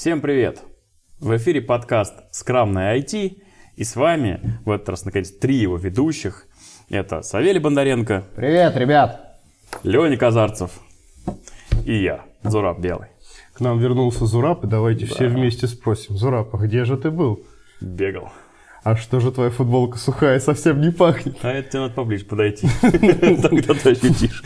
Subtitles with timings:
[0.00, 0.62] Всем привет!
[1.18, 3.36] В эфире подкаст «Скрамное IT»
[3.76, 6.46] и с вами в этот раз, наконец, три его ведущих.
[6.88, 9.38] Это Савелий Бондаренко, Привет, ребят!
[9.82, 10.70] Леня Казарцев
[11.84, 13.08] и я, Зураб Белый.
[13.52, 16.16] К нам вернулся Зураб, и давайте все вместе спросим.
[16.16, 17.42] Зураб, а где же ты был?
[17.82, 18.32] Бегал.
[18.82, 21.36] А что же твоя футболка сухая, совсем не пахнет?
[21.42, 22.66] А это тебе надо поближе подойти.
[22.80, 24.42] Тогда ты ощутишь.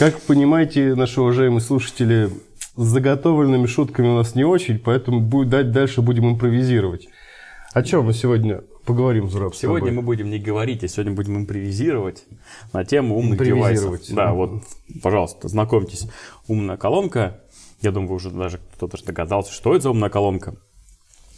[0.00, 2.28] Как понимаете, наши уважаемые слушатели,
[2.76, 7.08] заготовленными шутками у нас не очень, поэтому будет, дальше будем импровизировать.
[7.72, 12.24] О чем мы сегодня поговорим, Зураб, Сегодня мы будем не говорить, а сегодня будем импровизировать
[12.72, 14.00] на тему умных девайсов.
[14.10, 14.62] Да, вот,
[15.02, 16.08] пожалуйста, знакомьтесь.
[16.46, 17.42] Умная колонка.
[17.82, 20.56] Я думаю, вы уже даже кто-то догадался, что это за умная колонка.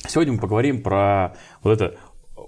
[0.07, 1.97] Сегодня мы поговорим про вот это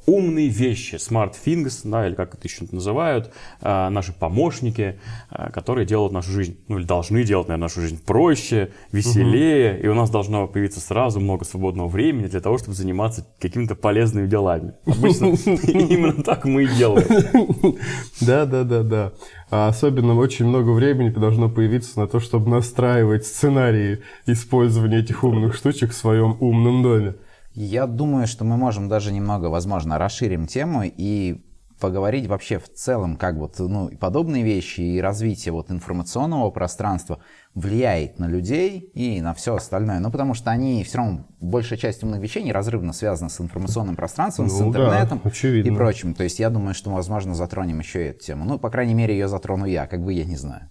[0.06, 4.98] умные вещи, smart things, да, или как это еще называют, а, наши помощники,
[5.30, 9.86] а, которые делают нашу жизнь, ну или должны делать, наверное, нашу жизнь проще, веселее, и
[9.88, 14.74] у нас должно появиться сразу много свободного времени для того, чтобы заниматься какими-то полезными делами.
[14.86, 15.26] Обычно
[15.70, 17.76] именно так мы и делаем.
[18.20, 19.12] Да, да, да, да.
[19.50, 25.54] А особенно очень много времени должно появиться на то, чтобы настраивать сценарии использования этих умных
[25.54, 27.14] штучек в своем умном доме.
[27.62, 31.44] Я думаю, что мы можем даже немного, возможно, расширим тему и
[31.78, 37.20] поговорить вообще в целом, как вот ну, подобные вещи и развитие вот информационного пространства
[37.54, 40.00] влияет на людей и на все остальное.
[40.00, 44.48] Ну, потому что они все равно, большая часть умных вещей неразрывно связана с информационным пространством,
[44.48, 45.70] с Ну да, интернетом очевидно.
[45.70, 46.14] и прочим.
[46.14, 48.46] То есть я думаю, что, возможно, затронем еще и эту тему.
[48.46, 50.69] Ну, по крайней мере, ее затрону я, как бы я не знаю.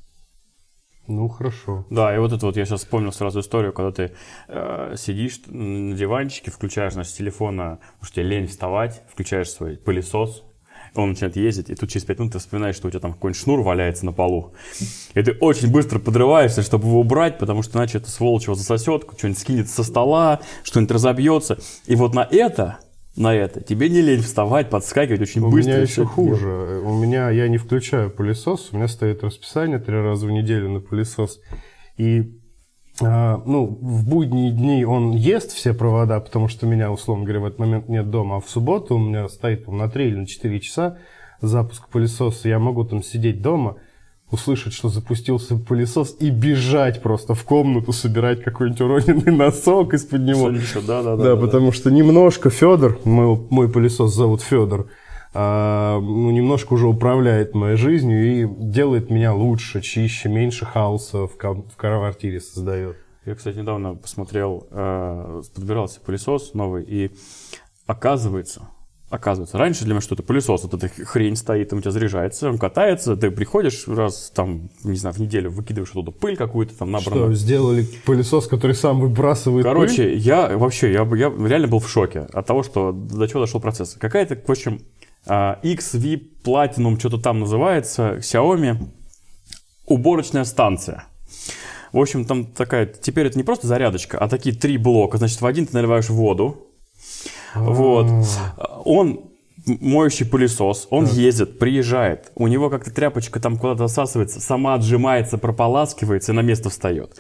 [1.10, 1.86] Ну, хорошо.
[1.90, 4.12] Да, и вот это вот я сейчас вспомнил сразу историю, когда ты
[4.48, 9.78] э, сидишь на диванчике, включаешь значит, с телефона, потому что тебе лень вставать, включаешь свой
[9.78, 10.44] пылесос,
[10.94, 13.42] он начинает ездить, и тут через 5 минут ты вспоминаешь, что у тебя там какой-нибудь
[13.42, 14.54] шнур валяется на полу.
[15.14, 19.06] И ты очень быстро подрываешься, чтобы его убрать, потому что иначе это сволочь его засосет,
[19.18, 21.58] что-нибудь скинет со стола, что-нибудь разобьется.
[21.88, 22.80] И вот на это,
[23.20, 25.72] на это тебе не лень вставать, подскакивать очень У быстро.
[25.72, 26.40] меня и еще это делать.
[26.40, 26.82] хуже.
[26.84, 30.80] У меня я не включаю пылесос, у меня стоит расписание три раза в неделю на
[30.80, 31.40] пылесос.
[31.98, 32.40] И
[33.02, 37.46] а, ну, в будние дни он ест все провода, потому что меня, условно говоря, в
[37.46, 38.38] этот момент нет дома.
[38.38, 40.98] А в субботу у меня стоит там, на 3 или на 4 часа
[41.42, 42.48] запуск пылесоса.
[42.48, 43.78] Я могу там сидеть дома,
[44.32, 50.50] услышать, что запустился пылесос, и бежать просто в комнату, собирать какой-нибудь уроненный носок из-под него.
[50.50, 51.24] Еще, да, да, да.
[51.24, 54.88] Да, да, потому что немножко Федор, мой, мой пылесос зовут Федор,
[55.34, 61.38] а, ну, немножко уже управляет моей жизнью и делает меня лучше, чище, меньше хаоса в,
[61.38, 62.98] ка- в квартире создает.
[63.26, 67.12] Я, кстати, недавно посмотрел, э, подбирался пылесос новый, и
[67.86, 68.70] оказывается,
[69.10, 72.58] оказывается, раньше для меня что-то пылесос, вот эта хрень стоит, он у тебя заряжается, он
[72.58, 77.10] катается, ты приходишь раз, там, не знаю, в неделю выкидываешь оттуда пыль какую-то там Что,
[77.10, 77.36] набранную.
[77.36, 79.74] сделали пылесос, который сам выбрасывает пыль?
[79.74, 83.60] Короче, я вообще, я, я реально был в шоке от того, что до чего дошел
[83.60, 83.96] процесс.
[84.00, 84.82] Какая-то, в общем,
[85.26, 88.78] а, XV Platinum, что-то там называется, Xiaomi,
[89.86, 91.06] уборочная станция.
[91.92, 95.18] В общем, там такая, теперь это не просто зарядочка, а такие три блока.
[95.18, 96.68] Значит, в один ты наливаешь воду,
[97.56, 98.08] вот.
[98.86, 99.30] Он
[99.66, 106.32] моющий пылесос, он ездит, приезжает, у него как-то тряпочка там куда-то засасывается, сама отжимается, прополаскивается
[106.32, 107.16] и на место встает.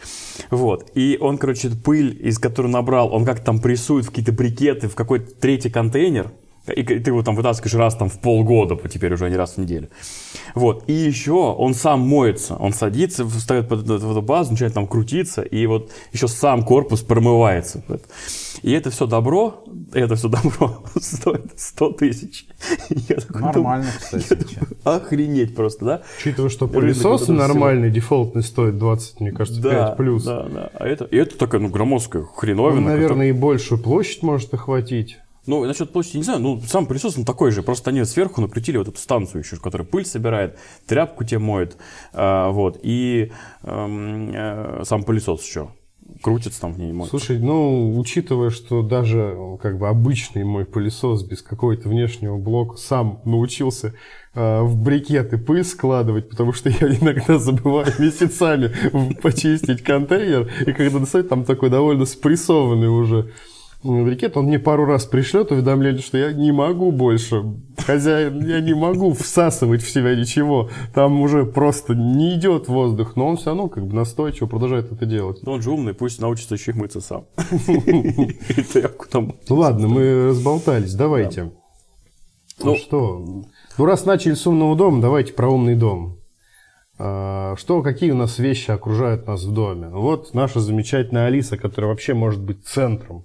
[0.49, 0.91] Вот.
[0.95, 4.95] И он, короче, пыль, из которой набрал, он как-то там прессует в какие-то брикеты, в
[4.95, 6.31] какой-то третий контейнер,
[6.67, 9.89] и ты его там вытаскиваешь раз там в полгода, теперь уже не раз в неделю.
[10.55, 10.83] Вот.
[10.87, 12.55] И еще он сам моется.
[12.55, 17.83] Он садится, встает под эту, базу, начинает там крутиться, и вот еще сам корпус промывается.
[18.61, 22.45] И это все добро, это все добро стоит 100 тысяч.
[23.29, 24.33] Нормально, думаю, кстати.
[24.59, 26.01] думаю, Охренеть просто, да?
[26.19, 30.23] Учитывая, что пылесос нормальный, дефолтный стоит 20, мне кажется, 5 плюс.
[30.23, 30.69] Да, да.
[30.73, 32.81] А это, и это такая, ну, громоздкая Он, хреновина.
[32.81, 35.17] наверное, и большую площадь может охватить.
[35.45, 38.77] Ну, насчет площади не знаю, ну, сам пылесос он такой же, просто они сверху накрутили
[38.77, 41.77] вот эту станцию еще, которая пыль собирает, тряпку тебе моет,
[42.13, 43.31] а, вот, и
[43.63, 45.69] эм, э, сам пылесос еще
[46.21, 47.09] крутится там в ней моет.
[47.09, 53.21] Слушай, ну, учитывая, что даже как бы обычный мой пылесос без какого-то внешнего блока сам
[53.25, 53.93] научился
[54.33, 58.73] э, в брикеты пыль складывать, потому что я иногда забываю месяцами
[59.21, 63.31] почистить контейнер, и когда достать, там такой довольно спрессованный уже
[63.83, 67.43] брикет, он мне пару раз пришлет уведомление, что я не могу больше,
[67.77, 73.27] хозяин, я не могу всасывать в себя ничего, там уже просто не идет воздух, но
[73.27, 75.39] он все равно как бы настойчиво продолжает это делать.
[75.43, 77.25] Да он же умный, пусть научится еще и мыться сам.
[79.47, 81.43] Ну ладно, мы разболтались, давайте.
[81.43, 83.45] Ну, Ну, что?
[83.77, 86.17] Ну раз начали с умного дома, давайте про умный дом.
[86.97, 89.87] А, Что, какие у нас вещи окружают нас в доме?
[89.87, 93.23] Вот наша замечательная Алиса, которая вообще может быть центром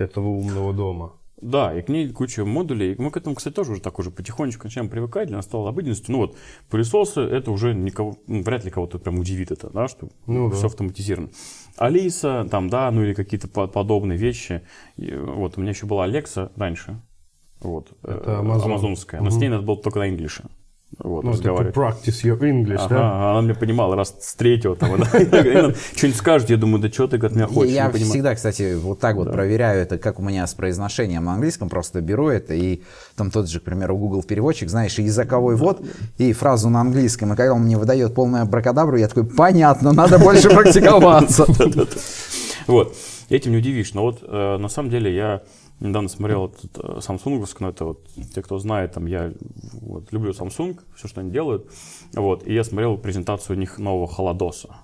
[0.00, 1.12] этого умного дома.
[1.40, 2.94] Да, и к ней куча модулей.
[2.98, 5.28] Мы к этому, кстати, тоже уже так уже потихонечку начинаем привыкать.
[5.28, 6.12] Для нас стало обыденностью.
[6.12, 6.36] Ну вот,
[6.68, 10.56] пылесосы, это уже никого, ну, вряд ли кого-то прям удивит это, да, что Ну да.
[10.56, 11.30] все автоматизировано.
[11.78, 14.62] Алиса, там, да, ну или какие-то по- подобные вещи.
[14.98, 17.00] И, вот, у меня еще была Алекса раньше.
[17.60, 18.64] Вот, Это э, Amazon.
[18.64, 19.20] амазонская.
[19.22, 20.44] Но с ней надо было только на инглише.
[20.98, 23.30] Вот, Ну, типа practice your English, Ага, да?
[23.30, 27.32] она меня понимала раз с третьего там, что-нибудь скажет, я думаю, да что ты от
[27.34, 31.24] меня хочешь, я всегда, кстати, вот так вот проверяю это, как у меня с произношением
[31.24, 32.82] на английском, просто беру это и
[33.16, 35.80] там тот же, к примеру, Google переводчик, знаешь, и языковой ввод,
[36.18, 40.18] и фразу на английском, и когда он мне выдает полную бракадабру, я такой, понятно, надо
[40.18, 41.46] больше практиковаться.
[42.66, 42.94] Вот,
[43.28, 43.94] этим не удивишь.
[43.94, 45.42] Но вот э, на самом деле я
[45.80, 49.32] недавно смотрел этот э, Samsung, ну это вот те, кто знает, там я
[49.72, 51.70] вот, люблю Samsung, все, что они делают.
[52.12, 54.76] Вот, и я смотрел презентацию у них нового холодоса.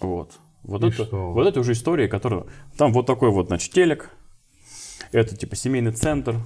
[0.00, 0.32] Вот.
[0.62, 1.32] Вот И это, что?
[1.32, 2.44] вот это уже история, которая...
[2.76, 4.10] Там вот такой вот, значит, телек.
[5.12, 6.40] Это типа семейный центр.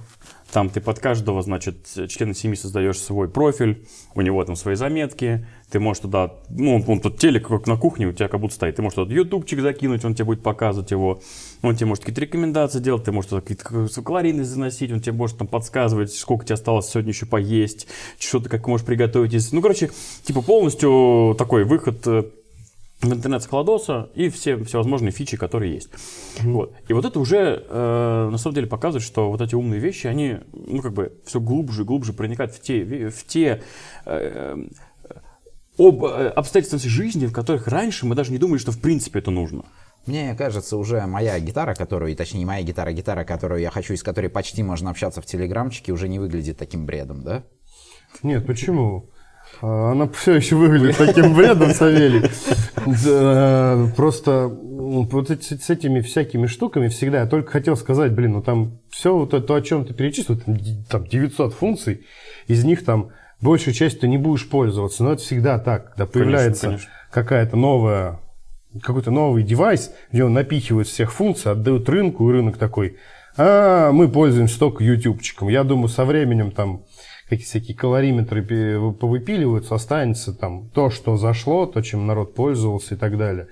[0.51, 3.87] Там ты под каждого, значит, члена семьи создаешь свой профиль.
[4.13, 5.47] У него там свои заметки.
[5.71, 6.35] Ты можешь туда...
[6.49, 8.75] Ну, он, он тут телек как на кухне у тебя как будто стоит.
[8.75, 11.21] Ты можешь туда ютубчик закинуть, он тебе будет показывать его.
[11.61, 13.03] Он тебе может какие-то рекомендации делать.
[13.03, 14.91] Ты можешь какие-то калорийные заносить.
[14.91, 17.87] Он тебе может там подсказывать, сколько тебе осталось сегодня еще поесть.
[18.19, 19.33] Что ты как можешь приготовить.
[19.33, 19.91] из- Ну, короче,
[20.23, 22.23] типа полностью такой выход э,
[23.01, 25.89] в интернет с холодоса и все всевозможные фичи, которые есть.
[26.41, 26.73] Вот.
[26.87, 30.37] И вот это уже э, на самом деле показывает, что вот эти умные вещи, они,
[30.53, 33.61] ну, как бы все глубже и глубже проникают в те, в те
[34.05, 34.57] э,
[35.77, 39.31] об, э, обстоятельства жизни, в которых раньше мы даже не думали, что в принципе это
[39.31, 39.63] нужно.
[40.07, 43.93] Мне кажется, уже моя гитара, которую, точнее не моя гитара, а гитара, которую я хочу,
[43.93, 47.43] и с которой почти можно общаться в телеграмчике, уже не выглядит таким бредом, да?
[48.23, 49.09] Нет, почему?
[49.61, 52.29] А, Она все еще выглядит таким бредом, Савелий.
[53.95, 58.79] Просто м, вот с этими всякими штуками всегда я только хотел сказать, блин, ну там
[58.89, 62.05] все вот это, о чем ты перечислил, там ди- там 900 функций,
[62.47, 66.67] из них там большую часть ты не будешь пользоваться, но это всегда так, когда появляется
[66.67, 66.89] конечно.
[67.11, 68.19] какая-то новая
[68.81, 72.97] какой-то новый девайс, где он напихивает всех функций, отдают рынку, и рынок такой,
[73.37, 75.49] а мы пользуемся только ютубчиком.
[75.49, 76.83] Я думаю, со временем там
[77.31, 78.43] какие всякие калориметры
[78.91, 83.47] повыпиливаются, останется там то, что зашло, то, чем народ пользовался и так далее.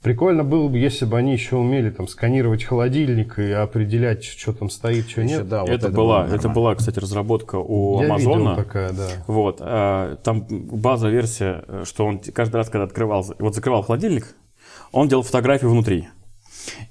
[0.00, 4.70] Прикольно было бы, если бы они еще умели там сканировать холодильник и определять, что там
[4.70, 5.48] стоит, что нет.
[5.48, 8.54] да, вот это, было была, это была, кстати, разработка у Я Амазона.
[8.54, 9.08] такая, да.
[9.26, 14.36] Вот, а, там базовая версия, что он каждый раз, когда открывал, вот закрывал холодильник,
[14.92, 16.08] он делал фотографию внутри.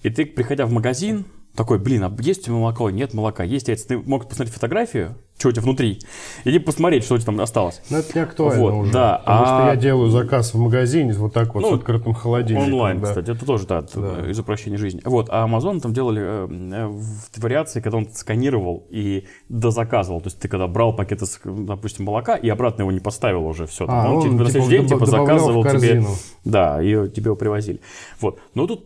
[0.03, 1.25] И ты, приходя в магазин,
[1.55, 2.89] такой, блин, а есть у тебя молоко?
[2.89, 3.87] Нет молока, есть яйца.
[3.87, 5.99] Ты мог посмотреть фотографию, что у тебя внутри,
[6.45, 7.81] и посмотреть, что у тебя там осталось.
[7.89, 8.91] Но это не актуально Вот, уже.
[8.93, 12.13] да, потому а- что я делаю заказ в магазине вот так вот Ну, с открытым
[12.13, 12.73] холодильником.
[12.73, 13.07] Онлайн, да.
[13.07, 14.29] кстати, это тоже, да, Да.
[14.29, 15.01] из упрощения жизни.
[15.03, 20.21] Вот, а Amazon там делали э, э, в вариации, когда он сканировал и дозаказывал.
[20.21, 23.65] То есть ты когда брал пакет, из, допустим, молока и обратно его не поставил уже,
[23.67, 23.85] все.
[23.89, 26.03] А, он, он, тебе на типа, следующий день типа заказывал тебе.
[26.45, 27.81] Да, и тебе его привозили.
[28.21, 28.39] Вот.
[28.53, 28.85] Но тут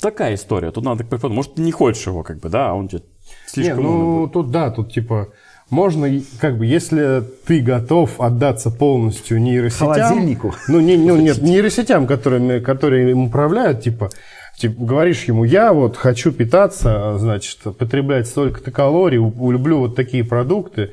[0.00, 0.70] такая история.
[0.70, 3.02] Тут надо как может, ты не хочешь его, как бы, да, а он тебе
[3.46, 5.28] слишком Не, ну тут да, тут типа
[5.68, 6.08] можно,
[6.40, 9.92] как бы, если ты готов отдаться полностью нейросетям...
[9.92, 10.54] Холодильнику?
[10.68, 14.10] Ну, не, ну нет, нейросетям, которыми, которые им управляют, типа,
[14.56, 20.92] типа, говоришь ему, я вот хочу питаться, значит, потреблять столько-то калорий, люблю вот такие продукты,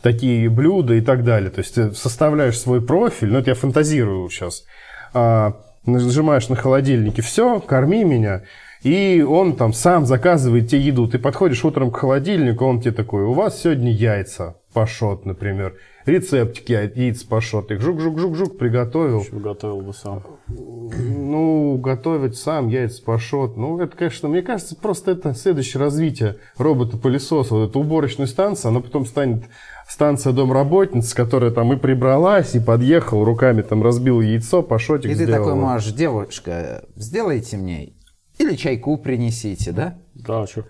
[0.00, 1.50] такие блюда и так далее.
[1.50, 4.64] То есть ты составляешь свой профиль, ну это я фантазирую сейчас,
[5.12, 8.42] а, нажимаешь на холодильнике, все, корми меня,
[8.82, 11.08] и он там сам заказывает тебе еду.
[11.08, 16.68] Ты подходишь утром к холодильнику, он тебе такой, у вас сегодня яйца пашот, например, рецептик
[16.68, 19.20] яиц пашот, их жук-жук-жук-жук приготовил.
[19.20, 20.22] Ещё готовил бы сам.
[20.48, 23.56] Ну, готовить сам яйца пашот.
[23.56, 27.54] Ну, это, конечно, мне кажется, просто это следующее развитие робота-пылесоса.
[27.54, 29.44] Вот эта уборочная станция, она потом станет
[29.88, 35.24] станция домработницы, которая там и прибралась, и подъехала, руками там разбил яйцо, пашотик И ты
[35.24, 35.44] сделала.
[35.44, 37.92] такой можешь, девушка, сделайте мне
[38.38, 39.98] или чайку принесите, да?
[40.14, 40.64] Да, что?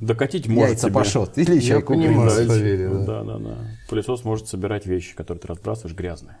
[0.00, 0.94] Докатить может Яйца тебе.
[0.94, 2.48] пашот, или чайку принесите.
[2.48, 3.04] Савелий, да.
[3.04, 3.56] Да, да, да.
[3.88, 6.38] Пылесос может собирать вещи, которые ты разбрасываешь грязные.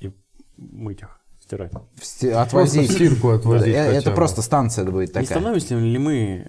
[0.00, 0.10] И
[0.56, 1.72] мыть их, стирать.
[1.72, 2.86] В сти- Отвозить.
[2.86, 5.26] Просто в стирку отвозить Да, э, Это просто станция будет Не такая.
[5.26, 6.46] становимся ли мы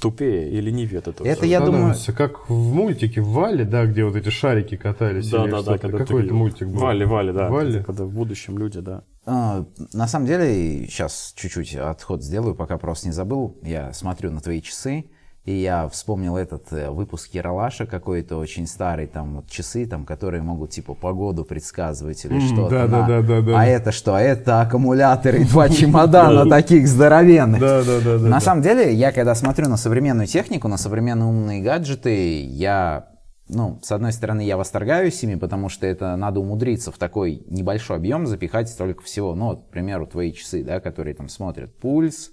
[0.00, 1.26] тупее или ленивее от этого?
[1.26, 5.30] Это я думаю- как в мультике в Вале, да, где вот эти шарики катались.
[5.30, 6.80] Да, или да, да, когда Какой это мультик был?
[6.80, 7.48] Вали, Вали, да.
[7.48, 7.82] Валли?
[7.82, 9.02] Когда в будущем люди, да.
[9.26, 13.58] А, На самом деле, сейчас чуть-чуть отход сделаю, пока просто не забыл.
[13.62, 15.06] Я смотрю на твои часы,
[15.50, 20.42] И я вспомнил этот э, выпуск Яралаша какой-то очень старый, там вот часы, там, которые
[20.42, 22.70] могут типа погоду предсказывать или М, что-то.
[22.70, 23.60] да, на- да, да, да.
[23.60, 24.16] А это что?
[24.16, 27.58] Это аккумуляторы и два чемодана таких здоровенных.
[27.60, 28.18] Да, да, да.
[28.28, 33.08] На самом деле, я когда смотрю на современную технику, на современные умные гаджеты, я,
[33.48, 37.96] ну, с одной стороны, я восторгаюсь ими, потому что это надо умудриться в такой небольшой
[37.96, 39.34] объем запихать столько всего.
[39.34, 42.30] Ну, вот, к примеру, твои часы, да, которые там смотрят пульс,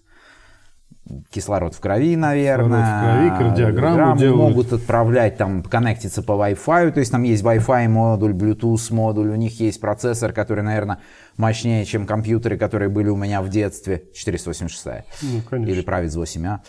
[1.30, 2.82] кислород в крови, наверное.
[2.82, 4.50] Кислород в крови, кардиограмму грамму делают.
[4.50, 9.36] Могут отправлять, там, коннектиться по Wi-Fi, то есть там есть Wi-Fi модуль, Bluetooth модуль, у
[9.36, 11.00] них есть процессор, который, наверное,
[11.38, 15.06] мощнее, чем компьютеры, которые были у меня в детстве, 486.
[15.24, 15.72] Ну, конечно.
[15.72, 16.60] Или Правец 8А.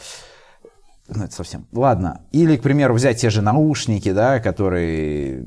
[1.08, 1.66] Ну, это совсем.
[1.72, 2.22] Ладно.
[2.32, 5.46] Или, к примеру, взять те же наушники, да, которые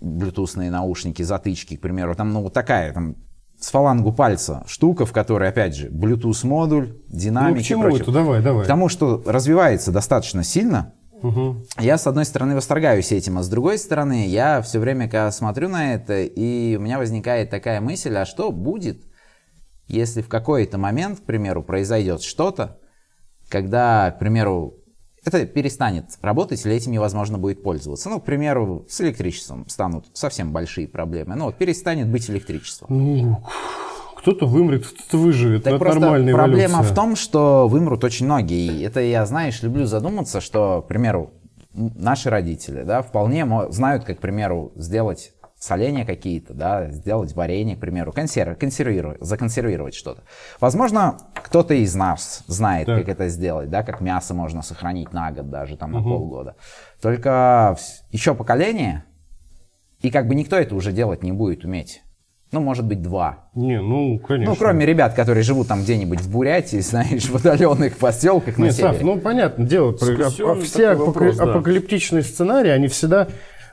[0.00, 2.14] блютусные наушники, затычки, к примеру.
[2.14, 3.16] Там, ну, вот такая, там,
[3.62, 8.10] с фалангу пальца штука, в которой, опять же, Bluetooth модуль, динамики Ну, к чему это?
[8.10, 8.64] Давай, давай.
[8.64, 11.64] К тому, что развивается достаточно сильно, Мгм.
[11.78, 15.68] я, с одной стороны, восторгаюсь этим, а с другой стороны, я все время, когда смотрю
[15.68, 19.04] на это, и у меня возникает такая мысль, а что будет,
[19.86, 22.80] если в какой-то момент, к примеру, произойдет что-то,
[23.48, 24.74] когда, к примеру,
[25.24, 28.08] это перестанет работать или этим невозможно будет пользоваться.
[28.08, 31.36] Ну, к примеру, с электричеством станут совсем большие проблемы.
[31.36, 32.86] Ну, вот перестанет быть электричество.
[32.88, 33.42] Ну,
[34.16, 35.64] кто-то вымрет, кто-то выживет.
[35.64, 36.92] Так это просто нормальная проблема эволюция.
[36.92, 38.72] в том, что вымрут очень многие.
[38.72, 41.32] И это я, знаешь, люблю задуматься, что, к примеру,
[41.74, 47.80] наши родители, да, вполне знают, как, к примеру, сделать соленья какие-то, да, сделать варенье, к
[47.80, 50.22] примеру, консерв, консервировать, законсервировать что-то.
[50.60, 52.98] Возможно, кто-то из нас знает, Так.
[52.98, 56.56] как это сделать, да, как мясо можно сохранить на год даже, там, на полгода.
[57.00, 57.76] Только
[58.10, 59.04] еще поколение,
[60.00, 62.02] и как бы никто это уже делать не будет уметь.
[62.50, 63.48] Ну, может быть, два.
[63.54, 64.52] Не, ну, конечно.
[64.52, 68.72] Ну, кроме ребят, которые живут там где-нибудь в Бурятии, знаешь, в отдаленных поселках на Не,
[68.72, 68.94] севере.
[68.94, 71.50] Сав, ну понятно дело, про- а- а все такой вопрос, апока- да.
[71.52, 73.28] апокалиптичные сценарии, они всегда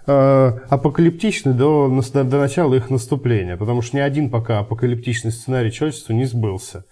[0.06, 6.26] апокалиптичны до, до начала их наступления, потому что ни один пока апокалиптичный сценарий человечества не
[6.26, 6.86] сбылся.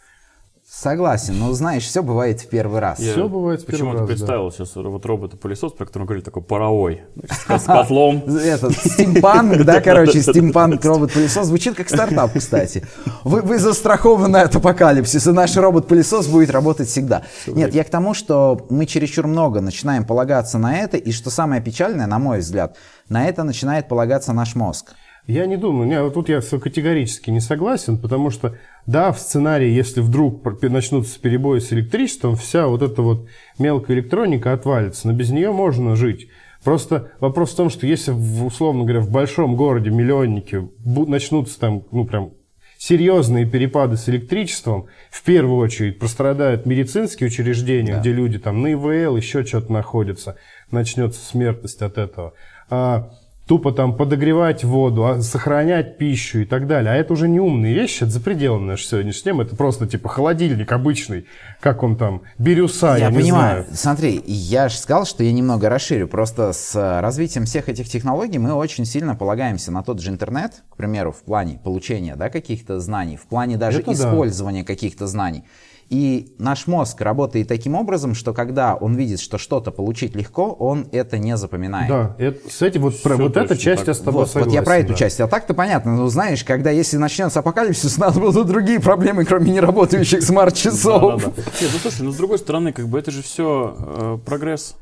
[0.80, 3.00] Согласен, но знаешь, все бывает в первый раз.
[3.00, 4.14] Я- Всё бывает в первый Почему-то раз, да.
[4.14, 8.22] представил сейчас вот робота-пылесос, про который мы говорили, такой паровой, с котлом.
[8.28, 12.86] Этот стимпанк, да, короче, стимпанк робот-пылесос звучит как стартап, кстати.
[13.24, 17.24] Вы, вы застрахованы от апокалипсиса, наш робот-пылесос будет работать всегда.
[17.48, 21.60] Нет, я к тому, что мы чересчур много начинаем полагаться на это, и что самое
[21.60, 22.78] печальное, на мой взгляд,
[23.10, 24.94] на это начинает полагаться наш мозг.
[25.28, 28.56] Я не думаю, вот тут я категорически не согласен, потому что,
[28.86, 33.28] да, в сценарии, если вдруг начнутся перебои с электричеством, вся вот эта вот
[33.60, 36.30] мелкая электроника отвалится, но без нее можно жить.
[36.64, 41.84] Просто вопрос в том, что если, условно говоря, в большом городе миллионники бу- начнутся там,
[41.92, 42.32] ну, прям
[42.78, 49.18] серьезные перепады с электричеством, в первую очередь пострадают медицинские учреждения, где люди там на ИВЛ,
[49.18, 50.38] еще что-то находятся,
[50.72, 52.34] начнется смертность от этого.
[52.70, 53.12] А,
[53.48, 56.92] тупо там подогревать воду, а сохранять пищу и так далее.
[56.92, 59.44] А это уже не умные вещи, это за пределами нашей сегодняшней темы.
[59.44, 61.26] Это просто типа холодильник обычный,
[61.62, 63.64] как он там, бирюса, я, Я не понимаю.
[63.64, 63.78] знаю.
[63.78, 66.08] Смотри, я же сказал, что я немного расширю.
[66.08, 70.64] Просто с э, развитием всех этих технологий мы очень сильно полагаемся на тот же интернет,
[70.70, 73.94] к примеру, в плане получения да, каких-то знаний, в плане даже Это да.
[73.94, 75.44] использования каких-то знаний.
[75.90, 80.88] И наш мозг работает таким образом, что когда он видит, что что-то получить легко, он
[80.92, 81.88] это не запоминает.
[81.88, 83.88] Да, это, с этим вот, про, вот эта часть так.
[83.88, 84.50] я с тобой Вот, согласен.
[84.50, 84.96] вот я про эту да.
[84.96, 85.22] часть.
[85.22, 85.96] А так-то понятно.
[85.96, 91.24] Ну, знаешь, когда если начнется апокалипсис, у нас будут другие проблемы, кроме неработающих смарт-часов.
[91.24, 91.52] Да-да-да.
[91.62, 94.76] Нет, ну слушай, ну с другой стороны, как бы это же все прогресс.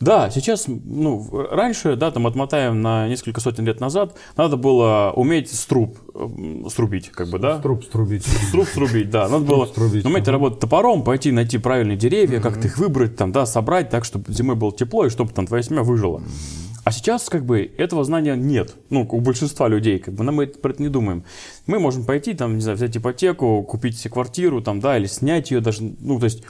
[0.00, 5.52] Да, сейчас, ну, раньше, да, там отмотаем на несколько сотен лет назад, надо было уметь
[5.52, 7.58] струб м, срубить, как бы, да?
[7.58, 8.24] Струп струбить.
[8.24, 9.28] Сруб срубить, да.
[9.28, 10.32] Надо было срубить, уметь ага.
[10.32, 14.56] работать топором, пойти найти правильные деревья, как-то их выбрать, там, да, собрать так, чтобы зимой
[14.56, 16.22] было тепло, и чтобы там твоя семья выжила.
[16.82, 18.74] А сейчас, как бы, этого знания нет.
[18.88, 21.24] Ну, у большинства людей, как бы, мы про это не думаем.
[21.66, 25.50] Мы можем пойти, там, не знаю, взять ипотеку, купить себе квартиру, там, да, или снять
[25.50, 26.42] ее даже, ну, то есть,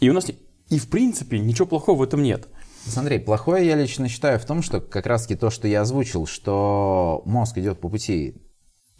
[0.00, 0.30] и у нас,
[0.70, 2.48] и в принципе, ничего плохого в этом нет.
[2.86, 7.22] Смотри, плохое я лично считаю в том, что как раз-таки то, что я озвучил, что
[7.24, 8.36] мозг идет по пути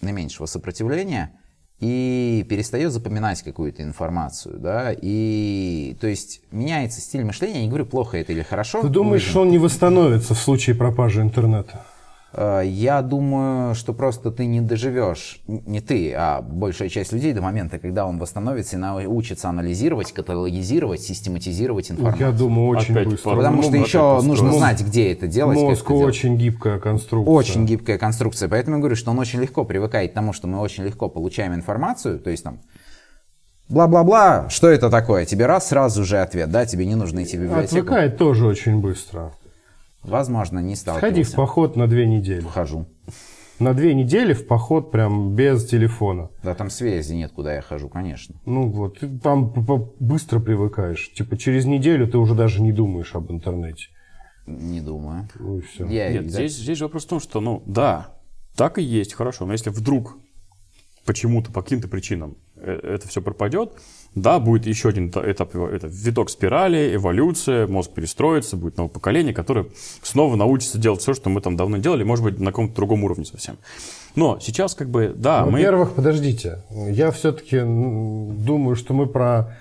[0.01, 1.39] наименьшего сопротивления
[1.81, 7.87] и перестает запоминать какую-то информацию, да, и то есть меняется стиль мышления, я не говорю,
[7.87, 8.81] плохо это или хорошо.
[8.81, 11.85] Ты думаешь, что он не восстановится в случае пропажи интернета?
[12.37, 17.41] Э, Я думаю, что просто ты не доживешь, не ты, а большая часть людей до
[17.43, 22.27] момента, когда он восстановится и научится анализировать, каталогизировать, систематизировать информацию.
[22.27, 23.37] Я думаю, очень Опять быстро.
[23.37, 25.57] Потому что еще нужно Мозг- знать, где это делать.
[25.59, 26.07] Мозг это делать.
[26.09, 27.33] очень гибкая конструкция.
[27.33, 28.49] Очень гибкая конструкция.
[28.49, 31.55] Поэтому я говорю, что он очень легко привыкает к тому, что мы очень легко получаем
[31.55, 32.19] информацию.
[32.19, 32.59] То есть там
[33.69, 35.25] бла-бла-бла, что это такое?
[35.25, 37.77] Тебе раз, сразу же ответ, да, тебе не нужно идти в библиотеку.
[37.79, 39.33] Отвыкает тоже очень быстро.
[40.05, 41.15] Возможно, не сталкивался.
[41.15, 42.47] Сходи в поход на две недели.
[42.47, 42.87] Хожу.
[43.59, 46.31] На две недели в поход прям без телефона.
[46.43, 48.35] Да, там связи нет, куда я хожу, конечно.
[48.45, 49.53] Ну вот, ты там
[50.01, 51.13] быстро привыкаешь.
[51.13, 53.87] Типа через неделю ты уже даже не думаешь об интернете.
[54.47, 55.29] Не думаю.
[55.39, 55.87] Ну и все.
[55.87, 58.19] Я, Нет, да, здесь, здесь же вопрос в том, что, ну, да,
[58.57, 60.19] так и есть, хорошо, но если вдруг
[61.07, 63.73] почему-то, по каким-то причинам э, это все пропадет,
[64.15, 69.35] да, будет еще один та- этап, это виток спирали, эволюция, мозг перестроится, будет новое поколение,
[69.35, 69.67] которое
[70.03, 73.25] снова научится делать все, что мы там давно делали, может быть, на каком-то другом уровне
[73.25, 73.57] совсем.
[74.17, 75.53] Но сейчас как бы, да, мы...
[75.53, 76.63] Во-первых, подождите.
[76.71, 79.57] Я все-таки думаю, что мы про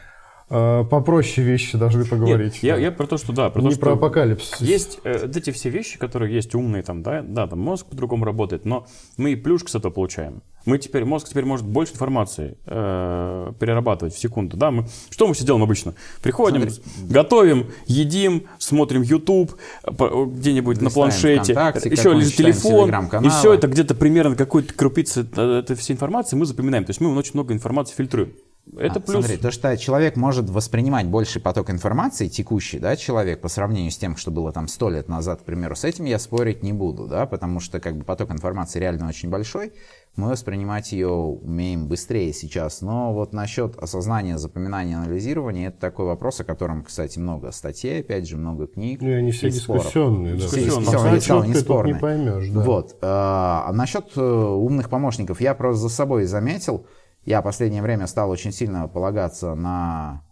[0.53, 2.59] попроще вещи должны Нет, поговорить.
[2.61, 4.61] я, я про то, что да, про то, Не что про апокалипсис.
[4.61, 8.23] Есть э, вот эти все вещи, которые есть умные, там, да, да, там мозг по-другому
[8.23, 8.85] работает, но
[9.17, 10.43] мы и плюшку с этого получаем.
[10.65, 15.33] Мы теперь, мозг теперь может больше информации э, перерабатывать в секунду, да, мы, что мы
[15.33, 15.95] все делаем обычно?
[16.21, 16.69] Приходим,
[17.09, 22.93] готовим, едим, смотрим YouTube, где-нибудь на планшете, ВКонтакте, еще лежит телефон,
[23.23, 27.01] и все это где-то примерно какой-то крупицы э, этой всей информации мы запоминаем, то есть
[27.01, 28.33] мы очень много информации фильтруем.
[28.77, 29.25] Это А, плюс.
[29.25, 33.97] Смотри, то, что человек может воспринимать больший поток информации, текущий, да, человек, по сравнению с
[33.97, 37.07] тем, что было там сто лет назад, к примеру, с этим я спорить не буду,
[37.07, 39.73] да, потому что как бы поток информации реально очень большой,
[40.15, 42.81] мы воспринимать ее умеем быстрее сейчас.
[42.81, 48.27] Но вот насчет осознания, запоминания, анализирования, это такой вопрос, о котором, кстати, много статей, опять
[48.27, 49.01] же, много книг.
[49.01, 49.83] Ну, и они все и споров.
[49.83, 50.35] дискуссионные.
[50.35, 50.39] Да.
[50.39, 50.85] Дискуссионные.
[50.85, 51.93] Пока я сказал, не спорные.
[51.95, 52.49] не поймешь.
[52.49, 52.59] Да.
[52.61, 52.95] Вот.
[53.01, 56.85] А насчет э, умных помощников, я просто за собой заметил,
[57.25, 60.23] я в последнее время стал очень сильно полагаться на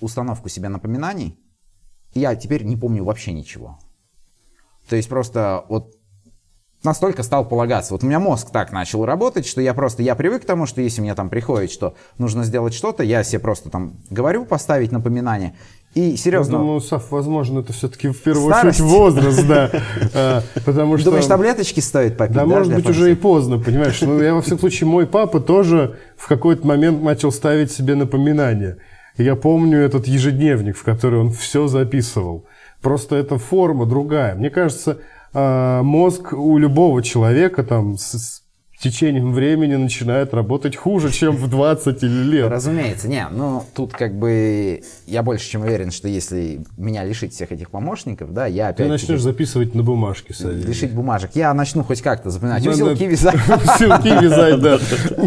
[0.00, 1.38] установку себе напоминаний,
[2.14, 3.78] и я теперь не помню вообще ничего.
[4.88, 5.96] То есть просто вот
[6.82, 7.92] настолько стал полагаться.
[7.92, 10.80] Вот у меня мозг так начал работать, что я просто, я привык к тому, что
[10.80, 15.56] если мне там приходит, что нужно сделать что-то, я себе просто там говорю поставить напоминание,
[15.94, 18.80] и Я серьезно, думаю, Сав, возможно, это все-таки в первую Старость.
[18.80, 19.70] очередь возраст, да.
[20.14, 21.06] А, Потому что...
[21.06, 22.36] думаешь, таблеточки стоит попить?
[22.36, 24.00] Да, может быть, уже и поздно, понимаешь?
[24.02, 28.78] Ну, я, во всяком случае, мой папа тоже в какой-то момент начал ставить себе напоминания.
[29.16, 32.44] Я помню этот ежедневник, в который он все записывал.
[32.82, 34.34] Просто эта форма другая.
[34.34, 34.98] Мне кажется,
[35.32, 38.42] а, мозг у любого человека там с
[38.82, 42.50] течением времени начинает работать хуже, чем в 20 или лет.
[42.50, 47.52] Разумеется, не, ну тут как бы я больше чем уверен, что если меня лишить всех
[47.52, 50.64] этих помощников, да, я Ты опять начнешь записывать на бумажке, Савелий.
[50.64, 53.36] лишить бумажек, я начну хоть как-то запоминать, Надо- узелки вязать.
[53.78, 54.78] Ссылки вязать, да.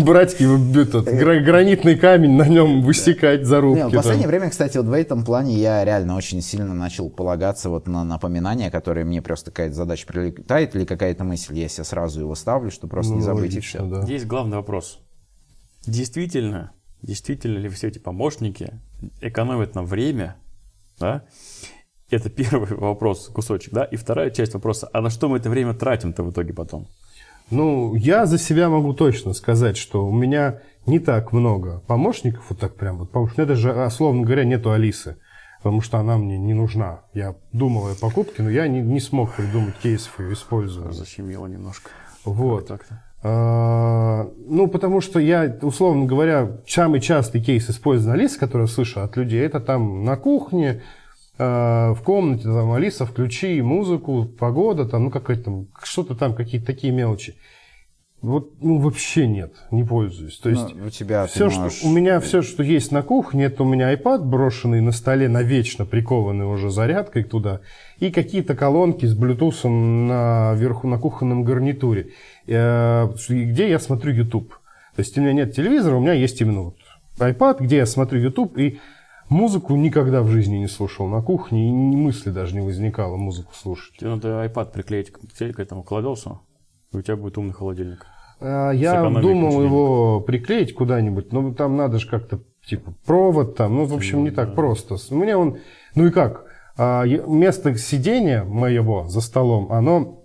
[0.01, 3.81] Брать этот, гра- гранитный камень, на нем высекать зарубки.
[3.89, 7.87] в последнее время, кстати, вот в этом плане я реально очень сильно начал полагаться вот
[7.87, 12.35] на напоминания, которые мне просто какая-то задача прилетает или какая-то мысль, я себе сразу его
[12.35, 13.89] ставлю, что просто не Ну, забыть и логично, все.
[13.89, 14.07] да.
[14.07, 14.99] Есть главный вопрос.
[15.85, 16.71] Действительно,
[17.01, 18.79] действительно ли все эти помощники
[19.21, 20.35] экономят нам время,
[20.99, 21.25] да?
[22.09, 23.83] Это первый вопрос, кусочек, да?
[23.83, 26.87] И вторая часть вопроса, а на что мы это время тратим-то в итоге потом?
[27.51, 32.59] Ну, я за себя могу точно сказать, что у меня не так много помощников, вот
[32.59, 35.17] так прям, вот, потому что у меня даже, условно говоря, нету Алисы,
[35.57, 37.05] потому что она мне не нужна.
[37.13, 40.93] Я думал о покупке, но я не, не смог придумать кейсов ее использования.
[40.93, 41.89] Защемило немножко.
[42.23, 42.67] Вот.
[42.67, 43.03] Так-то.
[43.21, 49.01] А, Ну, потому что я, условно говоря, самый частый кейс использования Алисы, который я слышу
[49.01, 50.81] от людей, это там на кухне,
[51.37, 56.65] а, в комнате, там, Алиса, включи музыку, погода, там, ну, какая-то там, что-то там, какие-то
[56.65, 57.35] такие мелочи.
[58.21, 60.37] Вот, ну, вообще нет, не пользуюсь.
[60.39, 63.45] То есть, Ну, у тебя все, можешь- что, у меня все, что есть на кухне,
[63.45, 67.61] это у меня iPad брошенный на столе, навечно прикованный уже зарядкой туда,
[67.99, 72.09] и какие-то колонки с Bluetooth наверху на кухонном гарнитуре,
[72.47, 74.49] э, где я смотрю YouTube.
[74.95, 76.75] То есть у меня нет телевизора, у меня есть именно вот
[77.19, 78.79] iPad, где я смотрю YouTube, и
[79.29, 83.53] музыку никогда в жизни не слушал на кухне, и ни мысли даже не возникало музыку
[83.53, 83.95] слушать.
[83.97, 86.41] Тебе надо iPad приклеить к, к этому кладелсу,
[86.91, 88.05] и у тебя будет умный холодильник.
[88.39, 93.75] А, Я Сэкономить думал его приклеить куда-нибудь, но там надо же как-то, типа, провод там,
[93.75, 94.95] ну, в общем, не так просто.
[95.11, 95.59] У меня он,
[95.95, 96.45] ну и как,
[96.77, 100.23] а, место сидения моего за столом, оно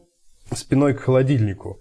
[0.52, 1.80] спиной к холодильнику.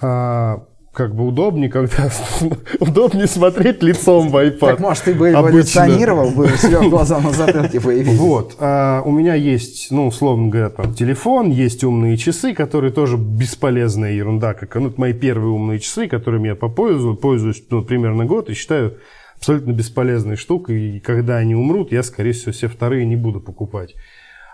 [0.00, 2.10] А, как бы удобнее, когда
[2.80, 4.58] удобнее смотреть лицом в iPad.
[4.58, 5.50] Так, может, ты бы Обычно.
[5.50, 8.18] эволюционировал, бы у тебя глаза на затылке появились.
[8.18, 8.56] Вот.
[8.58, 14.12] а у меня есть, ну, условно говоря, там телефон, есть умные часы, которые тоже бесполезная
[14.12, 14.52] ерунда.
[14.52, 18.54] Как, ну, это мои первые умные часы, которыми я попользовал, пользуюсь ну, примерно год и
[18.54, 18.98] считаю
[19.38, 20.96] абсолютно бесполезной штукой.
[20.96, 23.94] И когда они умрут, я, скорее всего, все вторые не буду покупать.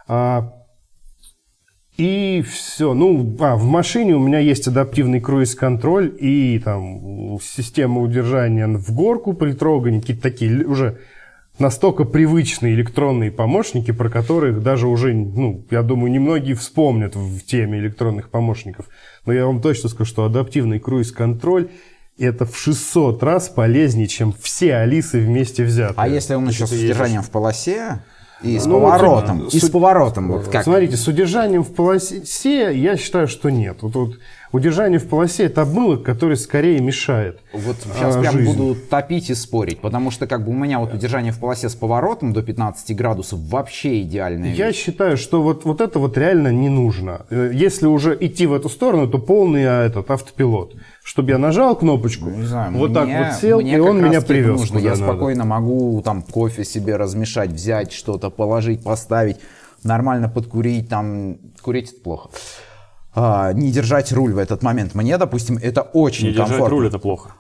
[0.07, 0.53] А,
[1.99, 2.95] и все.
[2.95, 9.35] Ну, а, в машине у меня есть адаптивный круиз-контроль и там система удержания в горку
[9.35, 11.01] при трогании, какие-то такие уже
[11.59, 17.81] настолько привычные электронные помощники, про которых даже уже, ну, я думаю, немногие вспомнят в теме
[17.81, 18.87] электронных помощников.
[19.27, 21.69] Но я вам точно скажу, что адаптивный круиз-контроль
[22.17, 25.95] это в 600 раз полезнее, чем все Алисы вместе взятые.
[25.97, 28.01] А если он еще с удержанием в полосе
[28.43, 30.65] и с Ну, поворотом, вот, и с су- поворотом, вот как?
[30.65, 32.23] Смотрите, с удержанием в полосе
[32.79, 33.79] я считаю, что нет.
[33.83, 34.11] Вот, вот
[34.53, 37.41] удержание в полосе это обмылок, который скорее мешает.
[37.53, 38.53] Вот сейчас а, прям жизни.
[38.53, 41.75] буду топить и спорить, потому что как бы у меня вот удержание в полосе с
[41.75, 46.69] поворотом до 15 градусов вообще идеальная Я считаю, что вот, вот это вот реально не
[46.69, 47.27] нужно.
[47.31, 50.75] Э, Если уже идти в эту сторону, то полный а, этот автопилот.
[51.03, 54.59] Чтобы я нажал кнопочку, Не знаю, вот так мне- вот сел, и он меня привез.
[54.61, 54.79] нужно.
[54.79, 55.05] Я надо.
[55.05, 59.39] спокойно могу там кофе себе размешать, взять что-то, положить, поставить,
[59.85, 62.31] нормально подкурить, там курить это плохо.
[63.15, 64.95] А, не держать руль в этот момент.
[64.95, 66.77] Мне, допустим, это очень Не держать комфортно.
[66.77, 67.31] руль это плохо.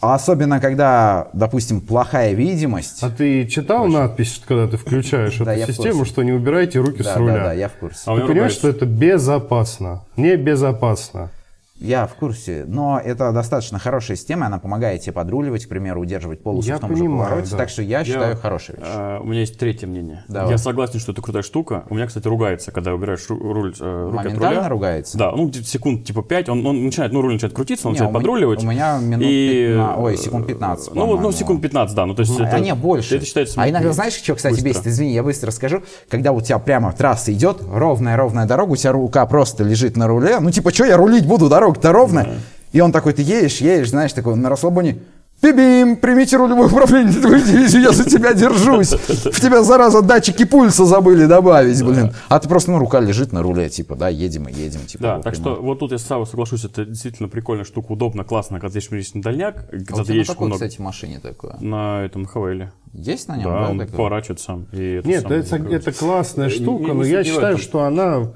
[0.00, 3.02] А особенно, когда, допустим, плохая видимость.
[3.02, 7.14] А ты читал надпись, когда ты включаешь Да, эту систему, что не убирайте руки да,
[7.14, 7.34] с руля?
[7.34, 8.02] да, да, я в курсе.
[8.04, 8.58] А Ты понимаешь, ругается.
[8.58, 10.04] что это безопасно?
[10.16, 11.30] Небезопасно.
[11.78, 16.42] Я в курсе, но это достаточно хорошая система, она помогает тебе подруливать, к примеру, удерживать
[16.42, 17.56] полосу Я в том же понимаю, повороте, да.
[17.58, 18.92] так что я считаю хорошей вещью.
[18.94, 20.24] э, у меня есть третье мнение.
[20.26, 20.52] Давай.
[20.52, 21.84] Я согласен, что это крутая штука.
[21.90, 24.68] У меня, кстати, ругается, когда убираешь ру- руль, э, руки от Моментально руля.
[24.70, 25.18] ругается?
[25.18, 27.98] Да, ну где-то секунд типа 5, он, он начинает, ну руль начинает крутиться, он Не,
[28.00, 28.64] начинает у подруливать.
[28.64, 32.06] у меня минут и, 15, ой, секунд 15, Ну, вот, ну, секунд 15, да.
[32.06, 33.16] Ну, то есть А, это, не, больше.
[33.16, 34.68] Это считается а иногда знаешь, что, кстати, быстро.
[34.70, 34.86] бесит?
[34.86, 35.82] Извини, я быстро скажу.
[36.08, 40.40] Когда у тебя прямо трасса идет, ровная-ровная дорога, у тебя рука просто лежит на руле.
[40.40, 42.28] Ну, типа, что я рулить буду, дорога-то ровная.
[42.72, 44.98] И он такой, ты едешь, едешь, знаешь, такой на расслабоне.
[45.42, 48.92] Бибим, примите рулевое управление твою дивизию, я за тебя держусь.
[48.92, 52.12] В тебя, зараза, датчики пульса забыли добавить, блин.
[52.30, 54.80] А ты просто, ну, рука лежит на руле, типа, да, едем и едем.
[54.86, 55.36] Типа, Да, так прямо.
[55.54, 58.94] что вот тут я с тобой соглашусь, это действительно прикольная штука, удобно, классно, когда ты
[58.96, 60.64] едешь на дальняк, А когда у ты тебя на едешь какой, много.
[60.66, 61.56] кстати, машине такое?
[61.60, 62.72] На этом Хавейле.
[62.94, 63.96] Есть на нем, Да, да, он такое?
[63.96, 64.66] поворачивает сам.
[64.72, 68.32] И это Нет, сам это, это классная Не- штука, не но я считаю, что она,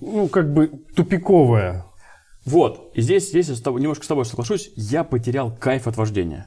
[0.00, 1.84] ну, как бы тупиковая.
[2.44, 5.96] Вот, и здесь, здесь я с тобой, немножко с тобой соглашусь, я потерял кайф от
[5.96, 6.46] вождения.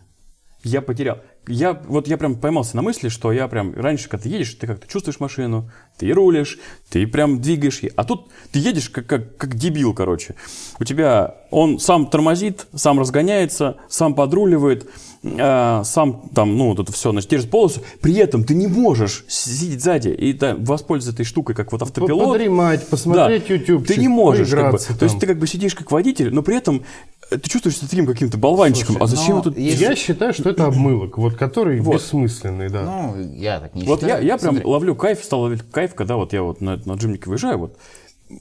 [0.64, 1.20] Я потерял.
[1.48, 4.68] Я, вот я прям поймался на мысли, что я прям раньше, когда ты едешь, ты
[4.68, 7.80] как-то чувствуешь машину, ты рулишь, ты прям двигаешь.
[7.80, 7.92] ей.
[7.96, 10.36] А тут ты едешь как, как, как дебил, короче.
[10.80, 14.90] У тебя он сам тормозит, сам разгоняется, сам подруливает,
[15.24, 17.82] э, сам там, ну, вот это все, значит, держит полосу.
[18.02, 22.34] При этом ты не можешь сидеть сзади и да, воспользоваться этой штукой, как вот автопилот.
[22.34, 23.88] Подремать, посмотреть YouTube.
[23.88, 24.78] Ты не можешь, как бы.
[24.78, 26.84] То есть ты как бы сидишь как водитель, но при этом
[27.32, 28.98] э, ты чувствуешь себя таким каким-то болванчиком.
[29.02, 29.58] а зачем тут...
[29.58, 31.96] если- Я считаю, что это обмылок, вот который Вот.
[31.96, 32.84] бессмысленный, да.
[32.84, 34.26] Ну, я так не Вот я, считаю.
[34.26, 34.70] я прям Смотри.
[34.72, 37.78] ловлю кайф, стал ловить кайф, когда вот я вот на, на джимнике выезжаю, вот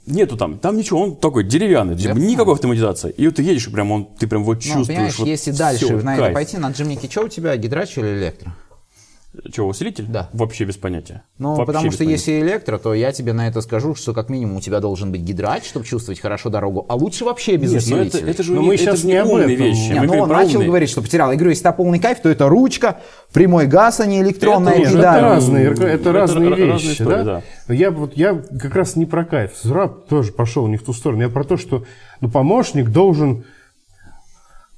[0.07, 2.19] нету там, там ничего, он такой деревянный, понимаю.
[2.21, 3.11] никакой автоматизации.
[3.11, 4.87] И вот ты едешь, и прям он, ты прям вот Ну, чувствуешь.
[4.89, 6.35] понимаешь, вот если дальше вот на это кайф.
[6.35, 8.53] пойти, на джимнике, что у тебя, гидрач или электро?
[9.53, 10.07] Чего, усилитель?
[10.09, 10.31] Да.
[10.33, 11.23] Вообще без понятия.
[11.39, 12.13] Ну, Вообще потому что понятия.
[12.33, 15.21] если электро, то я тебе на это скажу, что как минимум у тебя должен быть
[15.21, 18.31] гидрач, чтобы чувствовать хорошо дорогу, а лучше вообще без Нет, ну это, усилителя.
[18.31, 19.49] это же Но не, мы это же не об этом.
[19.51, 19.93] вещи.
[19.93, 20.69] Не, Мы ну говорим он начал умные.
[20.69, 21.31] говорить, что потерял.
[21.31, 22.99] Я говорю, если тебя полный кайф, то это ручка,
[23.33, 25.23] прямой газ, а не электронная Это Нет, уже это педаль.
[25.23, 27.43] разные, это, это разные ра- разные вещи, истории, да?
[27.69, 27.75] да.
[27.75, 29.53] Я вот я как раз не про кайф.
[29.63, 31.23] Зраб тоже пошел не в ту сторону.
[31.23, 31.85] Я про то, что
[32.21, 33.45] ну, помощник должен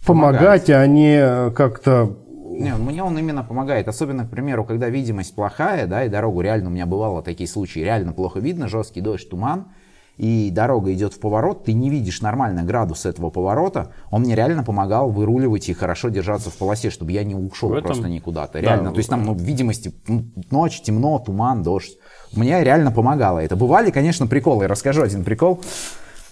[0.06, 2.16] помогать, а не как-то
[2.58, 3.88] Не, мне он именно помогает.
[3.88, 7.80] Особенно, к примеру, когда видимость плохая, да, и дорогу реально, у меня бывало такие случаи,
[7.80, 9.68] реально плохо видно, жесткий дождь, туман,
[10.16, 14.64] и дорога идет в поворот, ты не видишь нормально градус этого поворота, он мне реально
[14.64, 18.54] помогал выруливать и хорошо держаться в полосе, чтобы я не ушел В этом- просто никуда-то.
[18.54, 21.96] Да, Реально, то есть там ну, видимости, ну, ночь, темно, туман, дождь.
[22.34, 23.54] Мне реально помогало это.
[23.54, 24.64] Бывали, конечно, приколы.
[24.64, 25.62] Я расскажу один прикол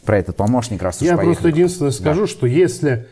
[0.05, 1.35] про этот помощник, раз уж Я поехали.
[1.35, 3.07] просто единственное скажу, что если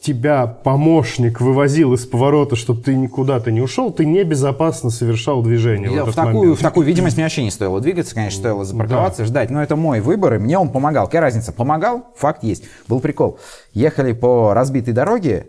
[0.00, 5.94] тебя помощник вывозил из поворота, чтобы ты никуда-то не ушел, ты небезопасно совершал движение в
[5.94, 6.58] Я этот в, такую, момент.
[6.58, 9.50] в такую видимость мне вообще не стоило двигаться, конечно, стоило запарковаться, ждать.
[9.50, 11.06] Но это мой выбор, и мне он помогал.
[11.06, 11.52] Какая разница?
[11.52, 12.06] Помогал?
[12.16, 12.64] Факт есть.
[12.88, 13.38] Был прикол.
[13.74, 15.46] Ехали по разбитой дороге,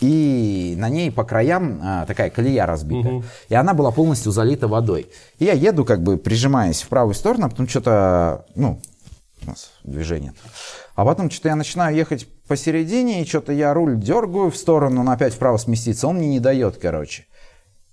[0.00, 3.22] и на ней по краям а, такая колея разбитая.
[3.48, 5.08] И она была полностью залита водой.
[5.38, 8.80] И я еду, как бы прижимаясь в правую сторону, а потом что-то, ну,
[9.42, 10.34] у нас движение.
[10.96, 15.12] А потом что-то я начинаю ехать посередине, и что-то я руль дергаю в сторону, но
[15.12, 16.08] опять вправо сместиться.
[16.08, 17.26] Он мне не дает, короче.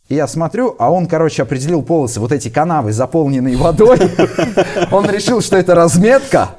[0.08, 3.98] И я смотрю, а он, короче, определил полосы, вот эти канавы, заполненные водой.
[4.92, 6.56] Он решил, что это разметка.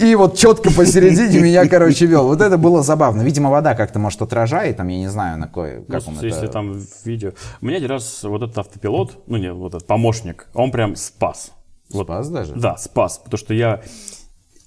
[0.00, 2.26] И вот четко посередине меня, короче, вел.
[2.26, 3.22] Вот это было забавно.
[3.22, 5.56] Видимо, вода как-то, может, отражает, там, я не знаю, на как
[5.88, 7.32] Ну, он если там видео.
[7.60, 11.52] У меня один раз вот этот автопилот, ну не, вот этот помощник, он прям спас.
[11.88, 12.52] Спас даже?
[12.56, 13.18] Да, спас.
[13.18, 13.80] Потому что я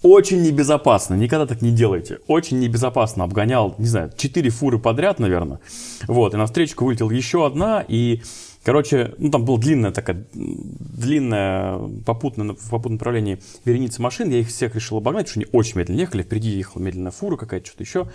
[0.02, 2.20] очень небезопасно, никогда так не делайте.
[2.28, 5.60] Очень небезопасно обгонял, не знаю, 4 фуры подряд, наверное.
[6.08, 8.22] Вот, и на встречку вылетела еще одна, и
[8.64, 14.30] Короче, ну там была длинная такая, длинная попутная, в попутном направлении вереница машин.
[14.30, 16.24] Я их всех решил обогнать, потому что они очень медленно ехали.
[16.24, 18.08] Впереди ехала медленная фура какая-то, что-то еще.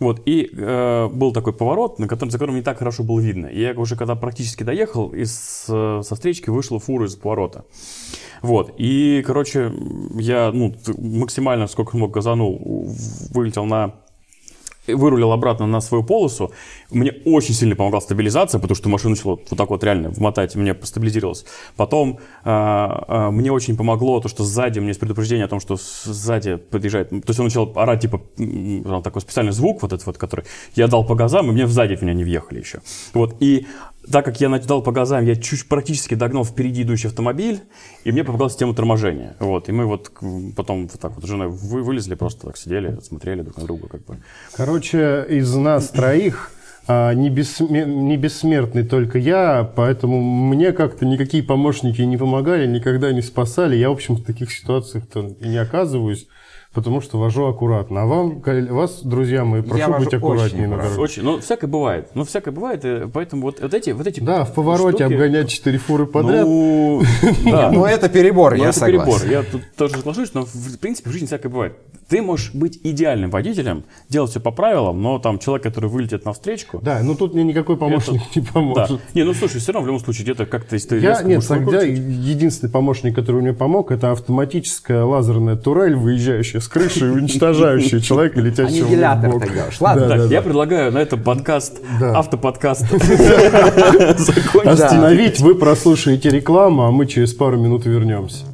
[0.00, 3.46] Вот, и э, был такой поворот, на котором, за которым не так хорошо было видно.
[3.46, 7.64] И я уже когда практически доехал, из, со встречки вышла фура из поворота.
[8.42, 9.72] Вот, и, короче,
[10.14, 12.88] я ну, максимально сколько мог газанул,
[13.30, 13.94] вылетел на
[14.86, 16.52] вырулил обратно на свою полосу.
[16.90, 20.74] Мне очень сильно помогла стабилизация, потому что машина начала вот так вот реально вмотать, мне
[20.74, 21.44] постабилизировалось.
[21.76, 25.60] Потом э, э, мне очень помогло то, что сзади у меня есть предупреждение о том,
[25.60, 27.10] что сзади подъезжает.
[27.10, 28.20] То есть он начал орать, типа,
[29.02, 32.02] такой специальный звук вот этот вот, который я дал по газам, и мне сзади в
[32.02, 32.80] меня не въехали еще.
[33.14, 33.66] Вот, и
[34.10, 37.60] так как я дал по газам, я чуть практически догнал впереди идущий автомобиль,
[38.04, 39.36] и мне попала система торможения.
[39.38, 40.10] Вот, и мы вот
[40.56, 43.88] потом вот так вот с женой вы, вылезли, просто так сидели, смотрели друг на друга.
[43.88, 44.18] Как бы.
[44.56, 46.50] Короче, из нас троих
[46.88, 47.86] а, не, бессмер...
[47.86, 53.76] не бессмертный только я, поэтому мне как-то никакие помощники не помогали, никогда не спасали.
[53.76, 56.26] Я, в общем, в таких ситуациях-то не оказываюсь
[56.72, 58.02] потому что вожу аккуратно.
[58.02, 61.00] А вам, вас, друзья мои, прошу Я быть аккуратнее на дороге.
[61.00, 62.10] Очень, ну, всякое бывает.
[62.14, 65.78] Ну, всякое бывает, поэтому вот, вот эти, вот эти Да, в повороте штуки, обгонять 4
[65.78, 66.46] фуры подряд.
[66.46, 67.02] Ну,
[67.44, 67.70] да.
[67.70, 69.20] ну это перебор, ну, я согласен.
[69.20, 69.30] перебор.
[69.30, 71.76] Я тут тоже соглашусь, но в принципе в жизни всякое бывает.
[72.08, 76.32] Ты можешь быть идеальным водителем, делать все по правилам, но там человек, который вылетит на
[76.32, 76.80] встречку...
[76.82, 78.40] Да, ну тут мне никакой помощник это...
[78.40, 78.90] не поможет.
[78.90, 78.98] Да.
[79.14, 80.74] Не, ну слушай, все равно в любом случае где-то как-то...
[80.74, 86.68] Если я, нет, тогда единственный помощник, который мне помог, это автоматическая лазерная турель, выезжающая с
[86.68, 89.44] крыши и уничтожающая человека, летящего Аннигилятор в бок.
[89.44, 89.80] ты делаешь.
[89.80, 90.08] Ладно.
[90.08, 92.84] Так, я предлагаю на этом подкаст, автоподкаст
[94.64, 98.46] Остановить, вы прослушаете рекламу, а мы через пару минут вернемся.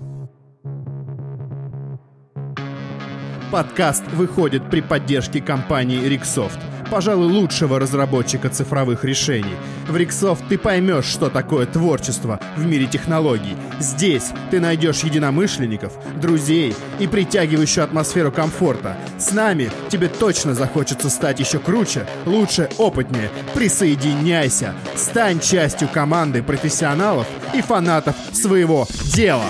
[3.50, 6.58] Подкаст выходит при поддержке компании Rixsoft,
[6.90, 9.54] пожалуй, лучшего разработчика цифровых решений.
[9.86, 13.56] В Rixsoft ты поймешь, что такое творчество в мире технологий.
[13.78, 18.96] Здесь ты найдешь единомышленников, друзей и притягивающую атмосферу комфорта.
[19.18, 23.30] С нами тебе точно захочется стать еще круче, лучше, опытнее.
[23.54, 29.44] Присоединяйся, стань частью команды профессионалов и фанатов своего дела.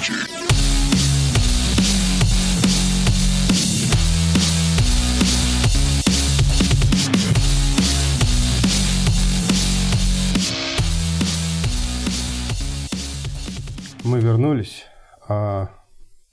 [14.39, 14.87] Вернулись.
[15.29, 15.71] А,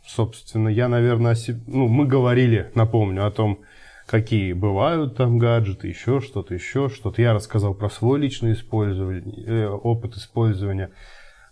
[0.06, 1.60] собственно, я, наверное, о себе...
[1.68, 3.62] ну, мы говорили, напомню, о том,
[4.06, 7.22] какие бывают там гаджеты, еще что-то, еще что-то.
[7.22, 10.92] Я рассказал про свой личный использование, э, опыт использования.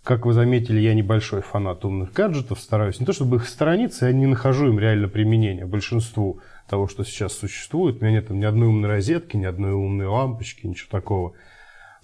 [0.04, 4.12] Как вы заметили, я небольшой фанат умных гаджетов, стараюсь не то чтобы их сторониться, я
[4.12, 7.96] не нахожу им реально применения большинству того, что сейчас существует.
[7.96, 11.32] У меня нет там ни одной умной розетки, ни одной умной лампочки, ничего такого.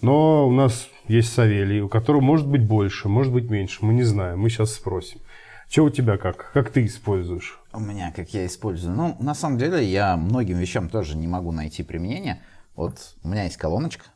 [0.02, 3.84] Но у нас есть Савелий, у которого может быть больше, может быть меньше.
[3.84, 5.20] Мы не знаем, мы сейчас спросим.
[5.68, 6.50] Что у тебя как?
[6.52, 7.60] Как ты используешь?
[7.72, 8.96] У меня, как я использую?
[8.96, 12.42] Ну, на самом деле, я многим вещам тоже не могу найти применение.
[12.74, 14.06] Вот у меня есть колоночка.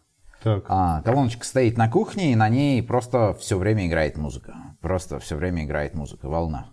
[0.42, 0.64] Так.
[0.68, 4.54] А, колоночка стоит на кухне, и на ней просто все время играет музыка.
[4.80, 6.70] Просто все время играет музыка, волна.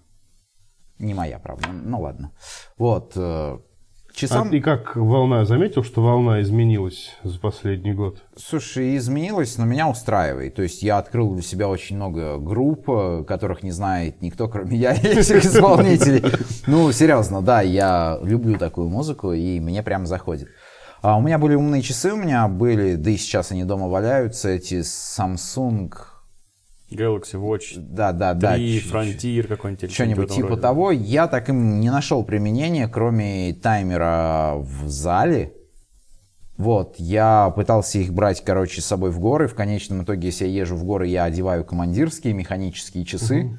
[0.98, 1.70] Не моя, правда.
[1.72, 2.32] Ну ладно.
[2.78, 3.14] Вот.
[4.14, 4.50] Часам...
[4.52, 5.46] А и как волна?
[5.46, 8.22] Заметил, что волна изменилась за последний год?
[8.36, 10.56] Слушай, изменилась, но меня устраивает.
[10.56, 14.78] То есть я открыл для себя очень много групп, э, которых не знает никто, кроме
[14.78, 16.24] я и всех исполнителей.
[16.68, 20.50] Ну, серьезно, да, я люблю такую музыку, и мне прям заходит.
[21.02, 24.50] А у меня были умные часы, у меня были, да и сейчас они дома валяются,
[24.50, 25.92] эти Samsung
[26.92, 29.92] Galaxy Watch да, да, 3, да, Frontier какой-нибудь.
[29.92, 30.62] Что-нибудь типа роде.
[30.62, 30.92] того.
[30.92, 35.54] Я так им не нашел применения, кроме таймера в зале.
[36.58, 39.48] Вот, я пытался их брать, короче, с собой в горы.
[39.48, 43.46] В конечном итоге, если я езжу в горы, я одеваю командирские механические часы.
[43.46, 43.58] Угу.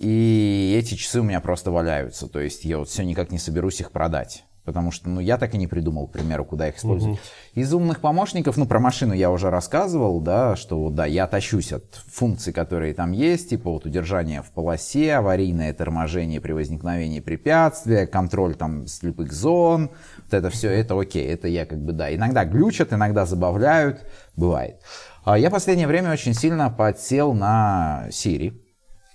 [0.00, 2.26] И эти часы у меня просто валяются.
[2.28, 5.54] То есть я вот все никак не соберусь их продать потому что, ну, я так
[5.54, 7.16] и не придумал, к примеру, куда их использовать.
[7.16, 7.62] Угу.
[7.62, 11.86] Из умных помощников, ну, про машину я уже рассказывал, да, что, да, я тащусь от
[12.12, 18.56] функций, которые там есть, типа вот удержание в полосе, аварийное торможение при возникновении препятствия, контроль
[18.56, 22.92] там слепых зон, вот это все, это окей, это я как бы, да, иногда глючат,
[22.92, 24.04] иногда забавляют,
[24.36, 24.82] бывает.
[25.24, 28.52] А я в последнее время очень сильно подсел на Siri.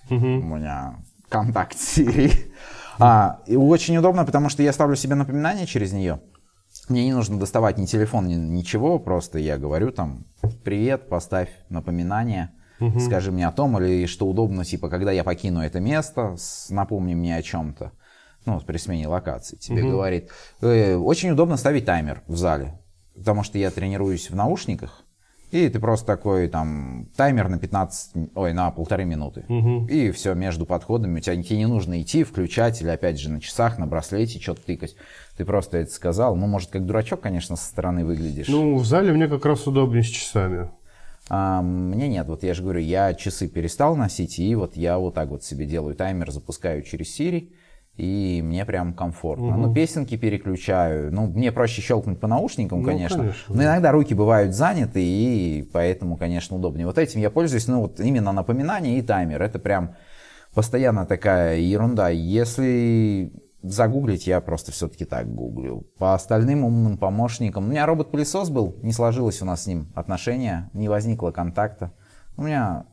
[0.09, 0.15] Угу.
[0.15, 0.95] У меня
[1.29, 2.52] контакт Siri.
[2.99, 6.19] А, и очень удобно, потому что я ставлю себе напоминание через нее.
[6.89, 10.25] Мне не нужно доставать ни телефон, ни ничего, просто я говорю там
[10.63, 12.51] «Привет, поставь напоминание».
[12.79, 12.99] Угу.
[12.99, 16.36] Скажи мне о том, или что удобно, типа, когда я покину это место,
[16.69, 17.91] напомни мне о чем-то.
[18.45, 20.29] ну, при смене локации, тебе говорит,
[20.60, 22.77] «Э, очень удобно ставить таймер в зале,
[23.15, 25.02] потому что я тренируюсь в наушниках,
[25.53, 29.45] и ты просто такой там таймер на 15, ой, на полторы минуты.
[29.87, 33.39] И все, между подходами, у тебя тебе не нужно идти, включать или опять же на
[33.39, 34.95] часах, на браслете что-то тыкать.
[35.37, 36.35] Ты просто это сказал.
[36.35, 38.47] Ну, может, как дурачок, конечно, со стороны выглядишь.
[38.47, 40.71] Ну, в зале мне как раз удобнее с часами.
[41.29, 45.13] А, мне нет, вот я же говорю, я часы перестал носить, и вот я вот
[45.13, 47.51] так вот себе делаю таймер, запускаю через Siri,
[47.95, 49.56] и мне прям комфортно.
[49.56, 54.13] Ну, песенки переключаю, ну, мне проще щелкнуть по наушникам, Ну, конечно, конечно, но иногда руки
[54.13, 56.88] бывают заняты, и поэтому, конечно, удобнее.
[56.88, 59.95] Вот этим я пользуюсь, ну, вот именно напоминание и таймер, это прям
[60.53, 62.10] постоянно такая ерунда.
[62.10, 65.86] Если загуглить, я просто все-таки так гуглю.
[65.97, 70.69] По остальным умным помощникам, у меня робот-пылесос был, не сложилось у нас с ним отношения,
[70.73, 71.93] не возникло контакта.
[72.36, 72.86] У меня,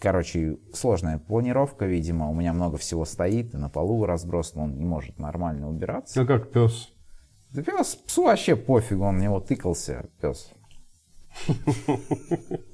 [0.00, 4.84] короче, сложная планировка, видимо, у меня много всего стоит, и на полу разбросан, он не
[4.84, 6.22] может нормально убираться.
[6.22, 6.90] А как пес?
[7.50, 10.50] Да пес, псу вообще пофигу, он в него тыкался, пес.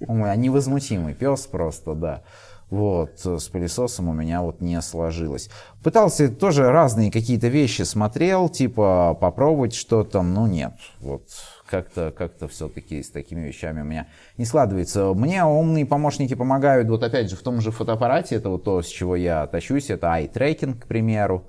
[0.00, 2.24] У меня невозмутимый пес просто, да.
[2.70, 5.48] Вот, с пылесосом у меня вот не сложилось.
[5.82, 10.74] Пытался тоже разные какие-то вещи смотрел, типа попробовать что-то, но нет.
[11.00, 11.28] Вот
[11.68, 15.12] как-то как все-таки с такими вещами у меня не складывается.
[15.14, 18.86] Мне умные помощники помогают, вот опять же, в том же фотоаппарате, это вот то, с
[18.86, 21.44] чего я тащусь, это eye-tracking, к примеру.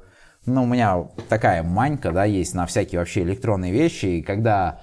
[0.46, 4.82] Ну, у меня такая манька, да, есть на всякие вообще электронные вещи, и когда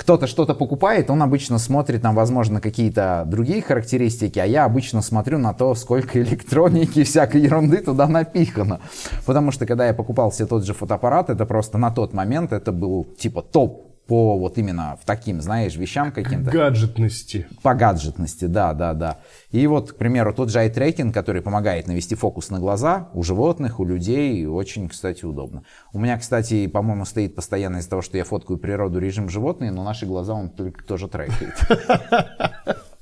[0.00, 5.38] кто-то что-то покупает, он обычно смотрит там, возможно, какие-то другие характеристики, а я обычно смотрю
[5.38, 8.80] на то, сколько электроники и всякой ерунды туда напихано.
[9.26, 12.72] Потому что, когда я покупал себе тот же фотоаппарат, это просто на тот момент это
[12.72, 16.50] был типа топ по вот именно в таким, знаешь, вещам каким-то.
[16.50, 17.46] Гаджетности.
[17.62, 19.18] По гаджетности, да, да, да.
[19.52, 23.78] И вот, к примеру, тот же eye-tracking, который помогает навести фокус на глаза у животных,
[23.78, 25.62] у людей, очень, кстати, удобно.
[25.92, 29.84] У меня, кстати, по-моему, стоит постоянно из-за того, что я фоткаю природу, режим животные, но
[29.84, 31.54] наши глаза он только тоже трекает.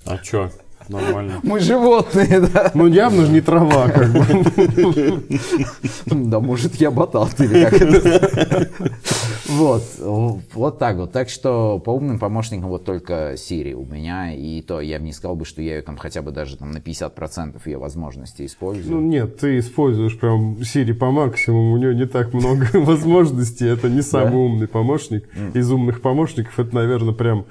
[0.04, 0.50] А чё?
[0.88, 1.40] Нормально.
[1.42, 2.70] Мы животные, да.
[2.74, 5.22] Ну, явно же не трава, как бы.
[6.06, 8.68] Да, может, я батат или как это.
[9.48, 9.82] Вот,
[10.54, 11.12] вот так вот.
[11.12, 15.12] Так что по умным помощникам вот только Siri у меня, и то я бы не
[15.12, 18.46] сказал бы, что я ее там хотя бы даже там на 50% ее возможностей Ну,
[18.46, 19.00] использую.
[19.00, 24.02] нет, ты используешь прям Siri по максимуму, у нее не так много возможностей, это не
[24.02, 25.28] самый умный помощник.
[25.54, 27.46] Из умных помощников это, наверное, прям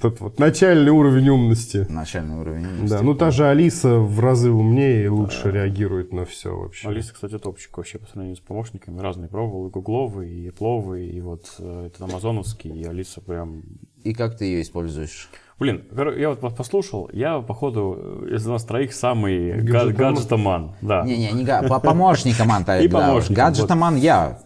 [0.00, 1.86] тот вот начальный уровень умности.
[1.88, 2.66] Начальный уровень.
[2.66, 2.90] умности.
[2.94, 6.88] Да, ну та же Алиса в разы умнее и лучше реагирует на все вообще.
[6.88, 9.00] Алиса, кстати, топчик вообще по сравнению с помощниками.
[9.00, 13.62] Разные пробовал, и гугловые, и пловые, и вот э, этот амазоновский, и Алиса прям...
[14.04, 15.28] И как ты ее используешь?
[15.58, 15.84] Блин,
[16.16, 20.74] я вот пос- послушал, я, походу, из нас троих самый га- Гаджетоман.
[20.80, 21.04] Да.
[21.04, 22.80] Не-не, не га- по помощникам, Анта.
[22.80, 22.98] И да.
[22.98, 24.38] помощникам, Гаджетоман я.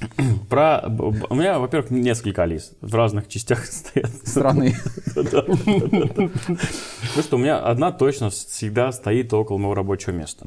[0.50, 0.82] Про...
[1.30, 4.10] У меня, во-первых, несколько Алис в разных частях стоят.
[4.24, 4.74] Страны.
[5.14, 5.56] Потому
[7.22, 10.46] что у меня одна точно всегда стоит около моего рабочего места.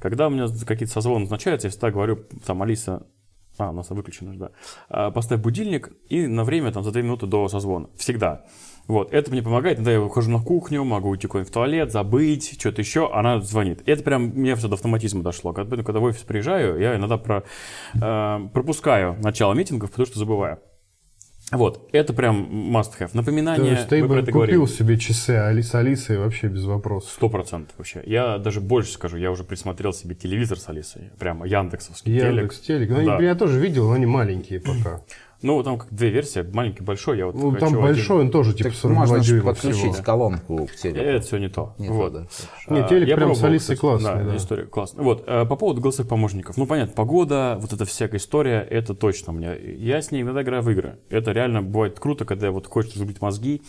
[0.00, 3.06] Когда у меня какие-то созвоны назначаются, я всегда говорю, там, Алиса,
[3.58, 4.50] а, у нас выключено, да.
[4.88, 7.88] А, Поставь будильник и на время, там, за 2 минуты до созвона.
[7.96, 8.44] Всегда.
[8.88, 12.58] Вот, это мне помогает, иногда я выхожу на кухню, могу уйти куда-нибудь в туалет, забыть,
[12.60, 13.80] что-то еще, она звонит.
[13.86, 15.52] Это прям, мне все до автоматизма дошло.
[15.52, 17.44] Когда, когда в офис приезжаю, я иногда про,
[17.94, 20.58] э, пропускаю начало митингов, потому что забываю.
[21.50, 23.10] Вот, это прям must have.
[23.10, 24.56] То Напоминание, есть ты бы это говорили.
[24.56, 27.10] купил себе часы Алиса Алисой вообще без вопросов.
[27.10, 28.02] Сто процентов вообще.
[28.06, 31.10] Я даже больше скажу, я уже присмотрел себе телевизор с Алисой.
[31.18, 32.88] Прямо Яндексовский Яндекс телек.
[32.90, 33.20] Ну, они- Да.
[33.22, 35.02] я тоже видел, но они маленькие пока.
[35.42, 37.18] Ну, там как две версии, маленький, большой.
[37.18, 37.82] Я вот Ну, хочу там один.
[37.82, 40.04] большой, он тоже типа Так 42 можно же дюйма подключить всего.
[40.04, 41.00] колонку к телеку.
[41.00, 41.74] Это все не то.
[41.78, 42.12] Не то, вот.
[42.12, 42.26] да.
[42.68, 44.36] Не, А, телек я прям с Алисой классный, да.
[44.36, 45.04] история классная.
[45.04, 46.56] Вот, э, по поводу голосовых помощников.
[46.56, 49.54] Ну, понятно, погода, вот эта всякая история, это точно у меня.
[49.54, 50.98] Я с ней иногда играю в игры.
[51.10, 53.62] Это реально бывает круто, когда вот хочешь забить мозги.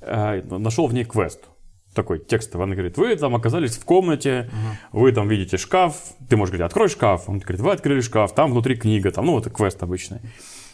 [0.00, 1.40] Э, Нашел в ней квест.
[1.94, 2.64] Такой текстовый.
[2.64, 4.48] Она говорит, вы там оказались в комнате,
[4.92, 5.94] вы там видите шкаф,
[6.26, 7.28] ты можешь говорить, открой шкаф.
[7.28, 10.20] Он говорит, вы открыли шкаф, там внутри книга, там, ну, это квест обычный.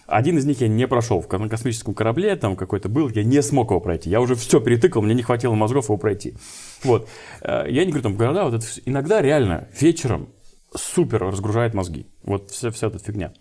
[0.08, 1.22] Один из них я не прошел.
[1.30, 4.08] На космическом корабле там какой-то был, я не смог его пройти.
[4.08, 6.34] Я уже все перетыкал, мне не хватило мозгов его пройти.
[6.82, 7.08] Вот.
[7.42, 8.80] Э, Я не говорю там города, вот это всё.
[8.86, 10.30] иногда реально вечером
[10.74, 12.06] супер разгружает мозги.
[12.22, 13.34] Вот вся, вся эта фигня.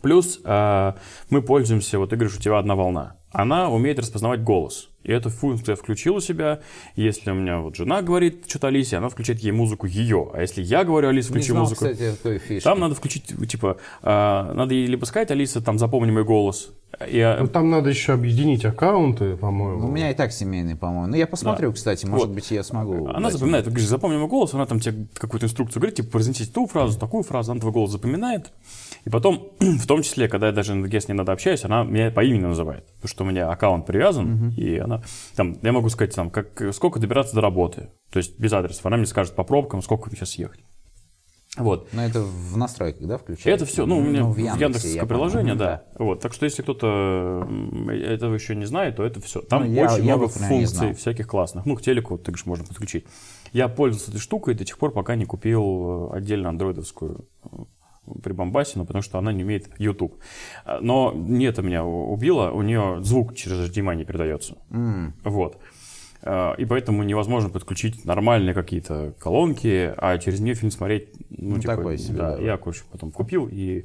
[0.00, 0.92] Плюс э,
[1.28, 3.16] мы пользуемся, вот ты говоришь, у тебя одна волна.
[3.32, 4.89] Она умеет распознавать голос.
[5.02, 6.60] И эту функцию я включил у себя.
[6.94, 10.30] Если у меня вот жена говорит что-то Алисе, она включает ей музыку ее.
[10.34, 11.84] А если я говорю Алисе, Не включи знал, музыку.
[11.86, 12.64] кстати, той фишки.
[12.64, 16.70] Там надо включить, типа, э, надо ей либо сказать, Алиса, там, запомни мой голос,
[17.08, 19.86] Я, Ну, там надо еще объединить аккаунты, по-моему.
[19.88, 21.06] У меня и так семейный, по-моему.
[21.06, 22.34] Ну, я посмотрю, кстати, может Вот.
[22.34, 23.06] быть, я смогу.
[23.06, 26.10] Она дать запоминает, ты говоришь, запомни мой голос, она там тебе какую-то инструкцию говорит, типа,
[26.10, 28.52] произнесите ту фразу, такую фразу, она твой голос запоминает.
[29.06, 32.10] И потом, в том числе, когда я даже я с ней надо общаюсь, она меня
[32.10, 32.84] по имени называет.
[33.00, 34.89] Потому что у меня аккаунт привязан, и она,
[35.36, 37.90] там, я могу сказать, там, как, сколько добираться до работы.
[38.10, 38.84] То есть без адресов.
[38.86, 40.60] Она мне скажет по пробкам, сколько сейчас ехать.
[41.56, 41.88] Вот.
[41.92, 43.50] Но это в настройках, да, включается?
[43.50, 45.82] Это все, ну, у меня в в Яндексе, Яндексовское я приложение, помню, да.
[45.98, 49.40] Вот, так что если кто-то м, этого еще не знает, то это все.
[49.40, 51.66] Там Ну, я- очень я много функций всяких классных.
[51.66, 53.04] Ну, к телеку вот, также можно подключить.
[53.52, 57.26] Я пользовался этой штукой до тех пор, пока не купил э, отдельно андроидовскую
[58.16, 60.14] э, прибамбасину, потому что она не умеет YouTube.
[60.64, 64.56] А, Но не это меня убило, у нее звук через HDMI не передается.
[64.70, 65.58] М, Вот.
[66.22, 71.60] А, И поэтому невозможно подключить нормальные какие-то колонки, а через нее фильм смотреть, ну, Ну,
[71.60, 72.42] типа, такое себе, да, да.
[72.42, 73.84] я, короче, потом купил и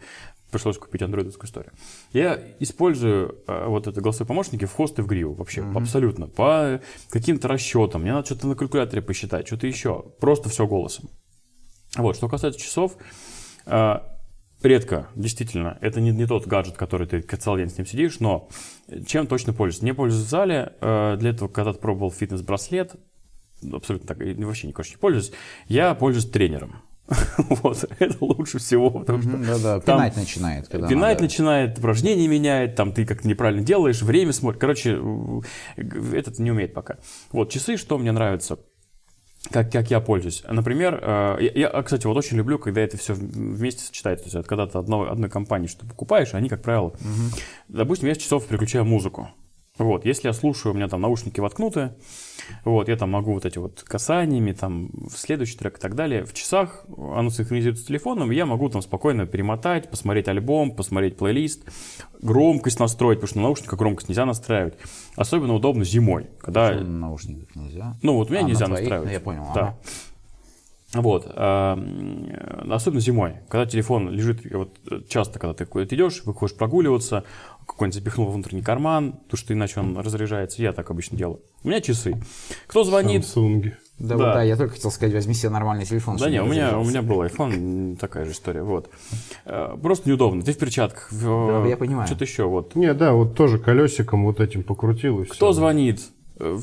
[0.52, 1.74] пришлось купить андроидовскую историю.
[2.14, 6.80] Я использую а, вот это голосовые помощники в хост и в гриву вообще, абсолютно, по
[7.10, 8.02] каким-то расчетам.
[8.04, 10.04] Мне надо что-то на калькуляторе посчитать, что-то еще.
[10.22, 11.10] Просто все голосом.
[11.98, 12.96] Вот, что касается часов,
[14.66, 18.50] редко, действительно, это не, не тот гаджет, который ты целый день с ним сидишь, но
[19.06, 19.84] чем точно пользуюсь?
[19.84, 22.96] Не пользуюсь в зале, э, для этого когда-то пробовал фитнес-браслет,
[23.72, 25.32] абсолютно так, вообще, конечно, не пользуюсь,
[25.68, 26.82] я пользуюсь тренером.
[27.38, 30.68] Вот, это лучше всего, потому что Да-да, пинать начинает.
[30.68, 31.24] Когда Пинать надо.
[31.24, 34.60] начинает, упражнения меняет, там ты как-то неправильно делаешь, время смотришь.
[34.60, 35.00] Короче,
[35.78, 35.82] э,
[36.14, 36.98] этот не умеет пока.
[37.32, 38.60] Вот, часы, что мне нравится,
[39.52, 40.44] как, как я пользуюсь.
[40.48, 44.30] Например, э, я, я, кстати, вот очень люблю, когда это все вместе сочетается.
[44.30, 46.94] То есть, когда ты одной, одной компании что-то покупаешь, они, как правило,
[47.68, 49.30] допустим, я с часов переключаю музыку.
[49.78, 51.92] Вот, если я слушаю, у меня там наушники воткнуты,
[52.64, 56.24] вот, я там могу вот эти вот касаниями, там, в следующий трек и так далее.
[56.24, 61.18] В часах оно синхронизируется с телефоном, и я могу там спокойно перемотать, посмотреть альбом, посмотреть
[61.18, 61.66] плейлист,
[62.22, 64.76] громкость настроить, потому что на наушниках громкость нельзя настраивать.
[65.18, 66.72] Особенно удобно зимой, когда...
[66.72, 67.98] На наушниках нельзя.
[68.02, 68.80] Ну, вот у меня А, на нельзя твоих?
[68.82, 69.12] настраивать.
[69.12, 69.62] Я понял, Да.
[69.62, 69.78] ага.
[70.94, 71.26] Вот.
[71.28, 77.26] Особенно зимой, когда телефон лежит, вот э, часто, когда ты куда-то идешь, выходишь прогуливаться,
[77.66, 80.62] какой-нибудь запихнул внутренний карман, потому что иначе он разряжается.
[80.62, 81.42] Я так обычно делаю.
[81.64, 82.16] У меня часы.
[82.68, 83.24] Кто звонит?
[83.26, 83.76] Самсунги.
[83.98, 84.16] Да, Да.
[84.16, 86.18] вот, да, я только хотел сказать, возьми себе нормальный телефон.
[86.18, 88.90] Да не, у меня, у меня был iPhone, такая же история, вот.
[89.46, 90.42] Э, Просто неудобно.
[90.44, 91.12] Ты в перчатках.
[91.14, 92.06] в- Да, я понимаю.
[92.06, 92.76] Что-то еще, вот.
[92.76, 95.52] Не, да, вот тоже колесиком вот этим покрутил и Кто всё.
[95.54, 96.02] звонит?
[96.40, 96.60] Э,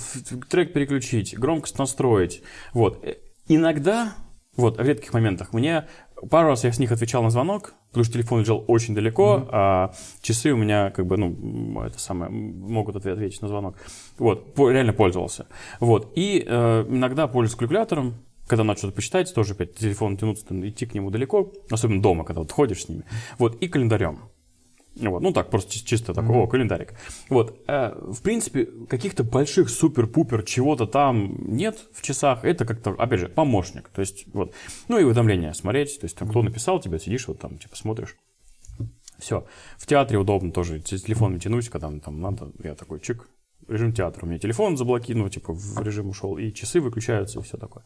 [0.51, 2.43] Трек переключить, громкость настроить.
[2.75, 3.03] Вот.
[3.03, 3.15] Э,
[3.49, 4.13] Иногда,
[4.57, 5.87] вот, в редких моментах, мне
[6.31, 9.93] пару раз я с них отвечал на звонок, потому что телефон лежал очень далеко, а
[10.21, 13.77] часы у меня, как бы, ну, это самое, могут отве- ответить на звонок.
[14.19, 15.47] Вот, по- реально пользовался.
[15.81, 16.13] Вот.
[16.17, 18.15] И э, иногда пользуюсь калькулятором,
[18.47, 22.41] когда надо что-то посчитать, тоже опять телефон тянуться, идти к нему далеко, особенно дома, когда
[22.43, 23.05] вот ходишь с ними.
[23.39, 24.19] Вот, и календарем.
[24.97, 26.95] Вот, ну так, просто чи- чисто такой, о, календарик.
[27.31, 32.45] Вот, э, в принципе, каких-то больших супер-пупер чего-то там нет в часах.
[32.45, 33.89] Это как-то, опять же, помощник.
[33.89, 34.53] То есть, вот.
[34.89, 35.99] Ну и уведомления смотреть.
[36.01, 38.17] То есть, там, кто написал тебе, сидишь, вот там, типа, смотришь.
[39.19, 39.47] Все.
[39.79, 40.79] В театре удобно тоже.
[40.81, 42.53] Те- Телефон тянуть, когда там надо.
[42.63, 43.27] Я такой, чик,
[43.69, 44.27] режим театра.
[44.27, 47.85] У меня телефон заблокирован, ну, типа, в режим ушел, и часы выключаются, и все такое.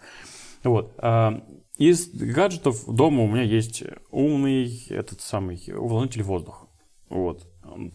[0.65, 0.95] Вот.
[0.99, 1.41] а,
[1.77, 6.66] Из гаджетов дома у меня есть умный, этот самый, увлажнитель воздуха.
[7.09, 7.47] Вот.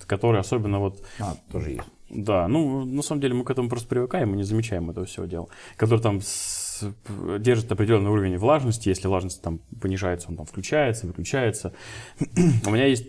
[0.07, 1.84] Который особенно вот А, тоже есть.
[2.09, 5.26] да, ну, на самом деле мы к этому просто привыкаем, мы не замечаем этого всего
[5.26, 5.47] дела.
[5.78, 6.84] Который там с-
[7.39, 11.74] держит определенный уровень влажности, если влажность там понижается, он там включается, выключается.
[12.68, 13.07] У меня есть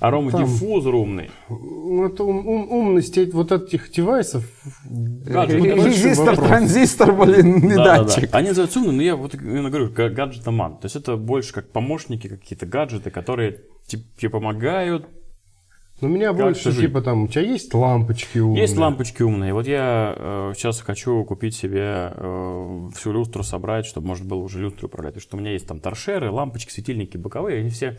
[0.00, 1.30] аромадиффузор умный.
[1.48, 4.44] Это ум- ум- умность вот этих девайсов.
[4.84, 5.60] Гаджет.
[5.60, 8.04] Большой Резистор, транзистор, блин, не Да-да-да.
[8.04, 8.34] датчик.
[8.34, 10.78] Они называются умными, но я вот именно говорю, га- гаджетоман.
[10.78, 15.06] То есть это больше как помощники, какие-то гаджеты, которые тебе помогают.
[16.02, 16.86] Ну, меня Как больше, жить?
[16.86, 18.62] типа, там, у тебя есть лампочки умные?
[18.62, 19.54] Есть лампочки умные.
[19.54, 24.60] Вот я э, сейчас хочу купить себе э, всю люстру собрать, чтобы можно было уже
[24.60, 25.14] люстру управлять.
[25.14, 27.98] Потому что у меня есть там торшеры, лампочки, светильники боковые, они все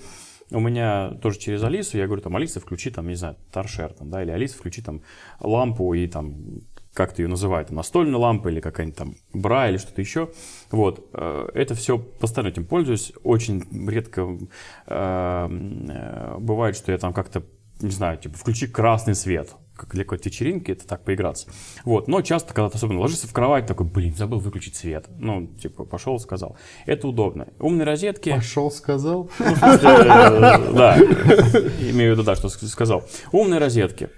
[0.52, 1.98] у меня тоже через Алису.
[1.98, 5.02] Я говорю, там, Алиса, включи там, не знаю, торшер, там, да, или Алиса, включи там
[5.40, 6.62] лампу и там
[6.94, 10.30] как ты ее называют, там, настольная лампа или какая-нибудь там бра или что-то еще.
[10.70, 13.14] Вот, э, это все постоянно этим пользуюсь.
[13.24, 14.38] Очень редко
[14.86, 17.44] э, э, бывает, что я там как-то,
[17.82, 21.50] не знаю, типа, включи красный свет как для какой-то вечеринки, это так поиграться.
[21.84, 22.08] Вот.
[22.08, 25.08] Но часто, когда ты особенно ложишься в кровать, такой, блин, забыл выключить свет.
[25.18, 26.58] Ну, типа, пошел, сказал.
[26.86, 27.48] Это удобно.
[27.60, 28.30] Умные розетки.
[28.30, 29.32] Пошел, сказал.
[29.40, 33.04] Ну, э, да, имею в виду, да, что сказал.
[33.32, 34.10] Умные розетки.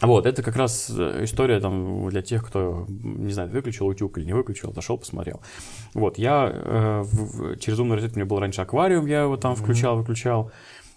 [0.00, 4.24] Вот, это как раз э, история там для тех, кто, не знаю, выключил утюг или
[4.24, 5.42] не выключил, зашел, посмотрел.
[5.94, 9.54] Вот, я э, в- через умную розетку у меня был раньше аквариум, я его там
[9.54, 10.50] включал, выключал.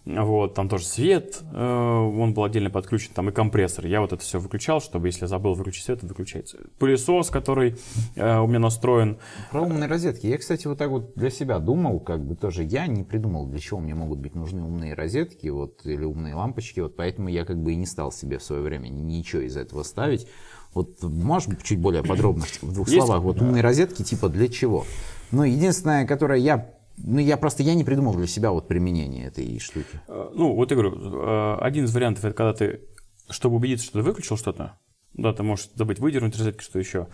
[0.06, 3.88] Вот, там тоже свет, э, он был отдельно подключен, там и компрессор.
[3.88, 6.60] Я вот это все выключал, чтобы если я забыл выключить свет, это выключается.
[6.78, 7.76] Пылесос, который
[8.16, 9.18] э, у меня настроен.
[9.50, 10.28] Про умные розетки.
[10.28, 13.60] Я, кстати, вот так вот для себя думал, как бы тоже я не придумал, для
[13.60, 17.58] чего мне могут быть нужны умные розетки, вот, или умные лампочки, вот поэтому я как
[17.58, 20.28] бы и не стал себе в свое время ничего из этого ставить.
[20.76, 23.04] Вот можешь чуть более подробно в двух Есть?
[23.04, 24.86] словах, вот умные розетки типа для чего?
[25.32, 29.60] Ну, единственное, которое я ну, я просто я не придумал для себя вот применение этой
[29.60, 30.02] штуки.
[30.08, 32.82] Э, Ну, вот я говорю, э, один из вариантов, это когда ты,
[33.30, 34.78] чтобы убедиться, что ты выключил что-то,
[35.14, 37.08] да, ты можешь забыть выдернуть розетки, что еще.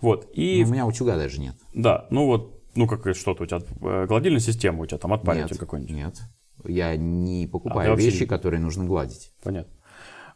[0.00, 1.56] Вот, и, Ну, у меня утюга даже нет.
[1.74, 5.54] да, ну вот, ну, как что-то у тебя, э, гладильная система у тебя, там, отпариватель
[5.54, 5.94] нет, какой-нибудь.
[5.94, 6.14] нет.
[6.64, 9.32] Я не А, покупаю вообще вещи, не- которые нужно гладить.
[9.44, 9.72] Понятно.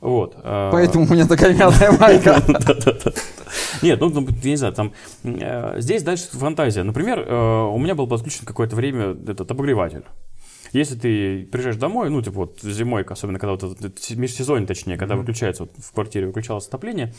[0.02, 0.34] Вот.
[0.42, 2.42] э, Поэтому у меня такая мятая майка.
[3.82, 4.92] Нет, ну, ну, я не знаю, там,
[5.22, 6.82] э, здесь дальше фантазия.
[6.82, 10.02] Например, э, у меня был подключен какое-то время этот обогреватель.
[10.72, 13.78] Если ты приезжаешь домой, ну, типа вот зимой, особенно когда вот
[14.16, 17.14] межсезонье, точнее, когда выключается, вот в квартире выключалось отопление,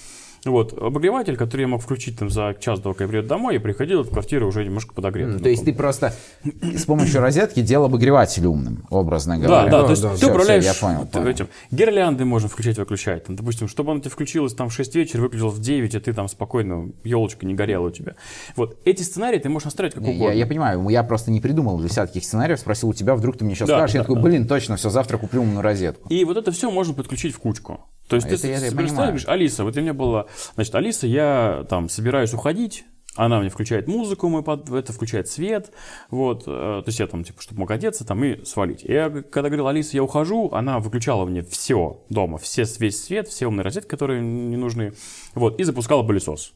[0.46, 3.60] вот, обогреватель, который я мог включить там за час до, как я приеду домой, и
[3.60, 5.40] приходил в квартиру уже немножко подогретый.
[5.40, 6.14] То есть ты просто
[6.62, 9.70] с помощью розетки делал обогреватель умным, образно говоря.
[9.72, 11.28] да, Да, то есть да, ты всё, управляешь всё, я понял, понял.
[11.28, 11.48] этим.
[11.72, 13.26] Гирлянды можно включать-выключать.
[13.26, 16.14] Там, допустим, чтобы она тебе включилась там в 6 вечера, выключилась в 9, а ты
[16.14, 18.16] там спокойно, елочка не горела у тебя.
[18.56, 20.24] Вот, эти сценарии ты можешь настроить как угодно.
[20.24, 21.80] Я, я понимаю, я просто не придумал
[22.14, 24.22] таких сценариев, спросил у тебя, вдруг ты мне сейчас Да, скажешь, я да, такой, да.
[24.22, 26.10] блин, точно, все, завтра куплю умную розетку.
[26.10, 27.80] И вот это все можно подключить в кучку.
[28.08, 28.70] То есть А ты сценарий,
[29.12, 32.86] говоришь, Алиса, вот у меня было, значит, Алиса, я там собираюсь уходить,
[33.16, 34.70] она мне включает музыку, мой под...
[34.72, 35.72] это включает свет,
[36.10, 38.84] вот, э, то есть я там, типа, чтобы мог одеться там и свалить.
[38.84, 43.48] Я, когда говорил, Алиса, я ухожу, она выключала мне все дома, все, весь свет, все
[43.48, 44.94] умные розетки, которые не нужны,
[45.36, 46.54] вот, и запускала пылесос.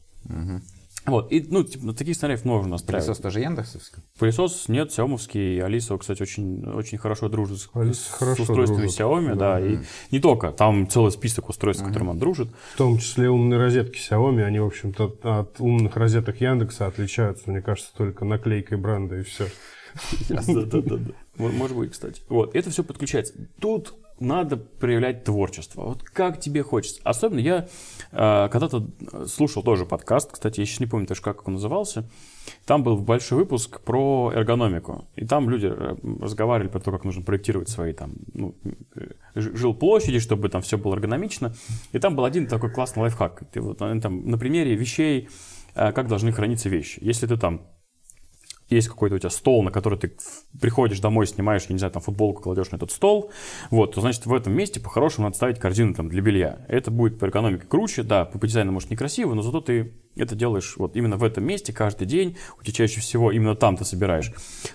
[1.10, 3.06] Вот, и, ну, типа, таких сценариев можно настраивать.
[3.06, 4.02] Пылесос тоже яндексовский?
[4.18, 9.00] Пылесос нет, Xiaomi, Алиса, кстати, очень, очень хорошо дружит с, Алиса с хорошо устройствами дружит,
[9.00, 9.78] Xiaomi, да, и
[10.10, 12.48] не только, там целый список устройств, с которыми он дружит.
[12.74, 17.62] В том числе умные розетки Xiaomi, они, в общем-то, от умных розеток Яндекса отличаются, мне
[17.62, 19.46] кажется, только наклейкой бренда и все.
[20.28, 21.12] Да-да-да.
[21.36, 22.22] Может быть, кстати.
[22.28, 23.34] Вот, это все подключается.
[23.60, 25.82] Тут надо проявлять творчество.
[25.82, 27.00] Вот как тебе хочется.
[27.04, 27.68] Особенно я
[28.12, 28.88] э, когда-то
[29.26, 32.08] слушал тоже подкаст, кстати, я сейчас не помню даже, как он назывался.
[32.64, 35.06] Там был большой выпуск про эргономику.
[35.16, 38.54] И там люди э, разговаривали про то, как нужно проектировать свои там, ну,
[38.94, 41.54] э, жилплощади, чтобы там все было эргономично.
[41.92, 43.44] И там был один такой классный лайфхак.
[43.52, 45.28] Ты вот, э, там, на примере вещей,
[45.74, 46.98] э, как должны храниться вещи.
[47.02, 47.62] Если ты там
[48.70, 50.12] есть какой-то у тебя стол, на который ты
[50.60, 53.30] приходишь домой, снимаешь, я не знаю, там футболку кладешь на этот стол,
[53.70, 56.64] вот, то значит в этом месте по-хорошему надо ставить корзину там для белья.
[56.68, 60.74] Это будет по экономике круче, да, по дизайну может некрасиво, но зато ты это делаешь
[60.76, 64.32] вот именно в этом месте каждый день, у тебя чаще всего именно там ты собираешь.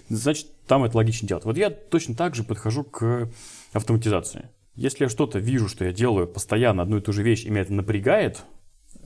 [0.09, 1.45] Значит, там это логично делать.
[1.45, 3.29] Вот я точно так же подхожу к
[3.73, 4.49] автоматизации.
[4.75, 7.61] Если я что-то вижу, что я делаю постоянно одну и ту же вещь, и меня
[7.61, 8.43] это напрягает,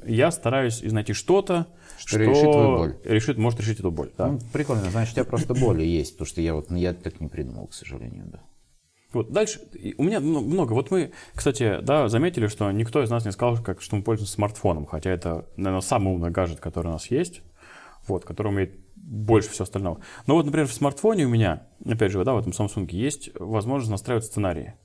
[0.05, 1.67] я стараюсь найти что-то,
[1.98, 2.98] Что решит твою боль.
[3.04, 4.12] решит, может решить эту боль.
[4.18, 4.28] Да.
[4.28, 7.28] Ну, прикольно, значит, у тебя просто боли есть, потому что я вот я так не
[7.28, 8.41] придумал, к сожалению, да.
[9.14, 9.62] Вот дальше
[9.98, 10.74] у меня мно- много.
[10.74, 14.34] Вот мы, кстати, да, заметили, что никто из нас не сказал, как, что мы пользуемся
[14.34, 17.41] смартфоном, хотя это, наверное, самый умный гаджет, который у нас есть,
[18.08, 20.02] вот, который умеет больше всего остального.
[20.26, 23.91] Но вот, например, в смартфоне у меня, опять же, да, в этом Samsung есть возможность
[23.91, 24.76] настраивать сценарии.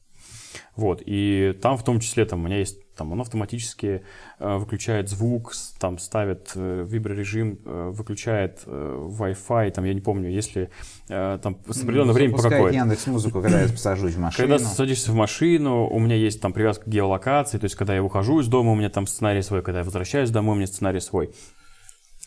[0.76, 4.02] Вот, и там в том числе там у меня есть, там он автоматически
[4.38, 10.30] э, выключает звук, там ставит э, виброрежим, э, выключает э, Wi-Fi, там я не помню,
[10.30, 10.70] если
[11.08, 12.80] э, там с определенного времени по Запускает какое.
[12.80, 14.48] Яндекс музыку, когда я сажусь в машину.
[14.48, 18.02] Когда садишься в машину, у меня есть там привязка к геолокации, то есть когда я
[18.02, 21.00] выхожу из дома, у меня там сценарий свой, когда я возвращаюсь домой, у меня сценарий
[21.00, 21.30] свой.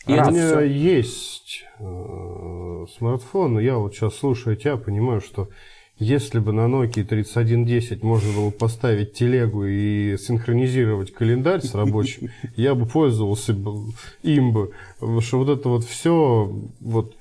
[0.06, 5.20] И у это меня всё- есть э, смартфон, но я вот сейчас слушаю тебя, понимаю,
[5.20, 5.48] что
[5.98, 12.74] если бы на Nokia 3110 можно было поставить телегу и синхронизировать календарь с рабочим, я
[12.74, 13.56] бы пользовался
[14.22, 14.72] им бы.
[15.00, 17.16] Потому что вот это вот все, вот,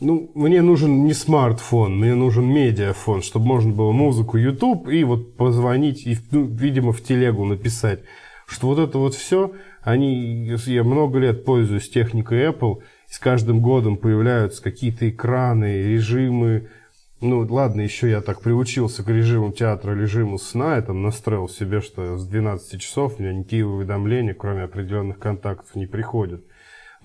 [0.00, 5.36] ну, мне нужен не смартфон, мне нужен медиафон, чтобы можно было музыку YouTube и вот
[5.36, 8.00] позвонить и, ну, видимо, в телегу написать.
[8.46, 9.52] Что вот это вот все,
[9.82, 16.68] они, я много лет пользуюсь техникой Apple, и с каждым годом появляются какие-то экраны, режимы.
[17.22, 21.80] Ну, ладно, еще я так приучился к режиму театра, режиму сна, я там настроил себе,
[21.80, 26.44] что с 12 часов у меня никакие уведомления, кроме определенных контактов, не приходят.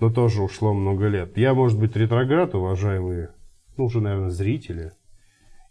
[0.00, 1.36] Но тоже ушло много лет.
[1.36, 3.30] Я, может быть, ретроград, уважаемые,
[3.76, 4.90] ну, уже, наверное, зрители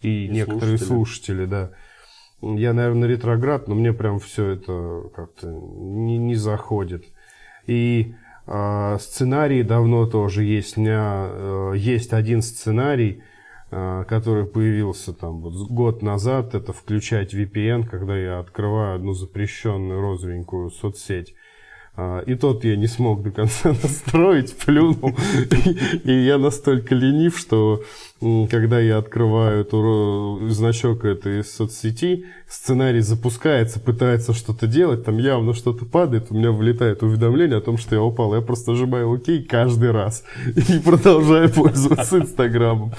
[0.01, 0.87] и, И некоторые слушатели.
[0.87, 1.71] слушатели, да.
[2.41, 7.03] Я, наверное, ретроград, но мне прям все это как-то не, не заходит.
[7.65, 10.77] И а, сценарии давно тоже есть.
[10.77, 13.23] У меня э, есть один сценарий,
[13.69, 20.69] который появился там вот год назад, это включать VPN, когда я открываю одну запрещенную розовенькую
[20.69, 21.35] соцсеть.
[21.99, 25.17] А, и тот я не смог до конца настроить, плюнул.
[26.03, 27.81] И я настолько ленив, что
[28.19, 35.85] когда я открываю эту, значок этой соцсети, сценарий запускается, пытается что-то делать, там явно что-то
[35.85, 38.35] падает, у меня вылетает уведомление о том, что я упал.
[38.35, 42.93] Я просто нажимаю ОК каждый раз и продолжаю пользоваться Инстаграмом.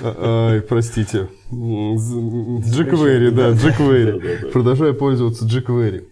[0.00, 1.28] А, ай, простите.
[1.50, 4.50] Джеквери, да, Джеквери.
[4.52, 6.08] Продолжаю пользоваться Джеквери.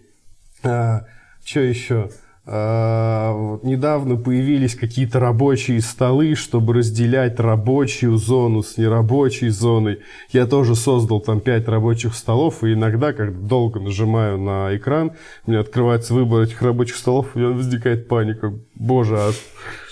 [0.61, 1.05] А,
[1.45, 2.09] что еще?
[2.45, 9.99] А, вот недавно появились какие-то рабочие столы, чтобы разделять рабочую зону с нерабочей зоной.
[10.31, 15.13] Я тоже создал там 5 рабочих столов, и иногда, когда долго нажимаю на экран,
[15.45, 18.53] у меня открывается выбор этих рабочих столов, у меня возникает паника.
[18.75, 19.31] Боже, а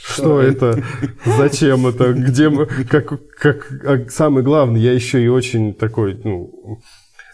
[0.04, 0.84] что это?
[1.24, 2.12] Зачем это?
[2.12, 2.66] Где мы?
[2.66, 6.82] Как, как, а самое главное, я еще и очень такой, ну,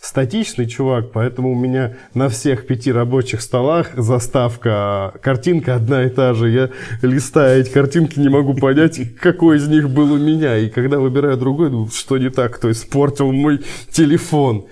[0.08, 6.34] статичный чувак, поэтому у меня на всех пяти рабочих столах заставка, картинка одна и та
[6.34, 6.50] же.
[6.50, 6.70] Я
[7.02, 10.58] листаю эти картинки, не могу понять, какой из них был у меня.
[10.58, 14.68] И когда выбираю другой, думаю, что не так, кто испортил мой телефон.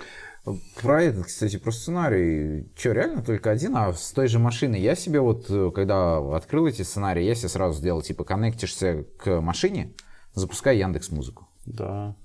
[0.81, 2.69] Про этот, кстати, про сценарий.
[2.77, 3.75] Что, реально только один?
[3.75, 7.77] А с той же машины я себе вот, когда открыл эти сценарии, я себе сразу
[7.77, 9.91] сделал, типа, коннектишься к машине,
[10.33, 11.49] запускай Яндекс Музыку.
[11.65, 12.15] Да.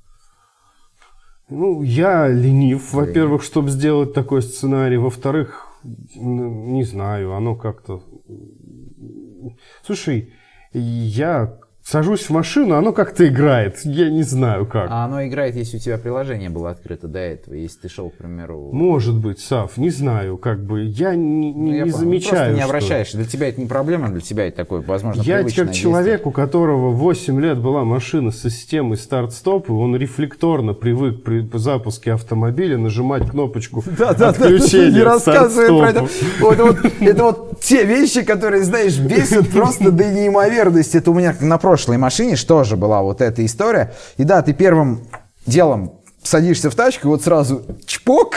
[1.50, 4.98] Ну, я ленив, во-первых, чтобы сделать такой сценарий.
[4.98, 5.66] Во-вторых,
[6.14, 8.02] не знаю, оно как-то...
[9.84, 10.32] Слушай,
[10.72, 13.78] я Сажусь в машину, оно как-то играет.
[13.84, 14.88] Я не знаю как.
[14.90, 18.14] А оно играет, если у тебя приложение было открыто до этого, если ты шел, к
[18.14, 18.68] примеру...
[18.70, 20.84] Может быть, Сав, не знаю, как бы.
[20.84, 23.16] Я не, ну, я не замечаю, Просто не обращаешься.
[23.16, 26.90] Для тебя это не проблема, для тебя это такое, возможно, Я как человек, у которого
[26.90, 33.28] 8 лет была машина со системой старт-стоп, и он рефлекторно привык при запуске автомобиля нажимать
[33.28, 36.08] кнопочку да, да, отключения да, Не рассказывай про это.
[36.40, 40.98] Вот, вот, это вот те вещи, которые, знаешь, бесят просто до неимоверности.
[40.98, 43.92] Это у меня на прошлом прошлой машине что же была вот эта история.
[44.16, 45.02] И да, ты первым
[45.46, 48.34] делом садишься в тачку, и вот сразу чпок,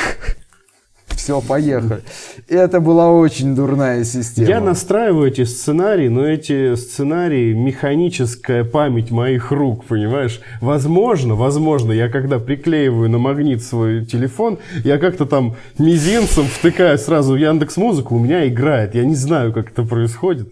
[1.08, 2.04] все, поехали.
[2.48, 4.48] Это была очень дурная система.
[4.48, 10.40] Я настраиваю эти сценарии, но эти сценарии механическая память моих рук, понимаешь?
[10.62, 17.34] Возможно, возможно, я когда приклеиваю на магнит свой телефон, я как-то там мизинцем втыкаю сразу
[17.34, 18.94] Яндекс Музыку, у меня играет.
[18.94, 20.50] Я не знаю, как это происходит.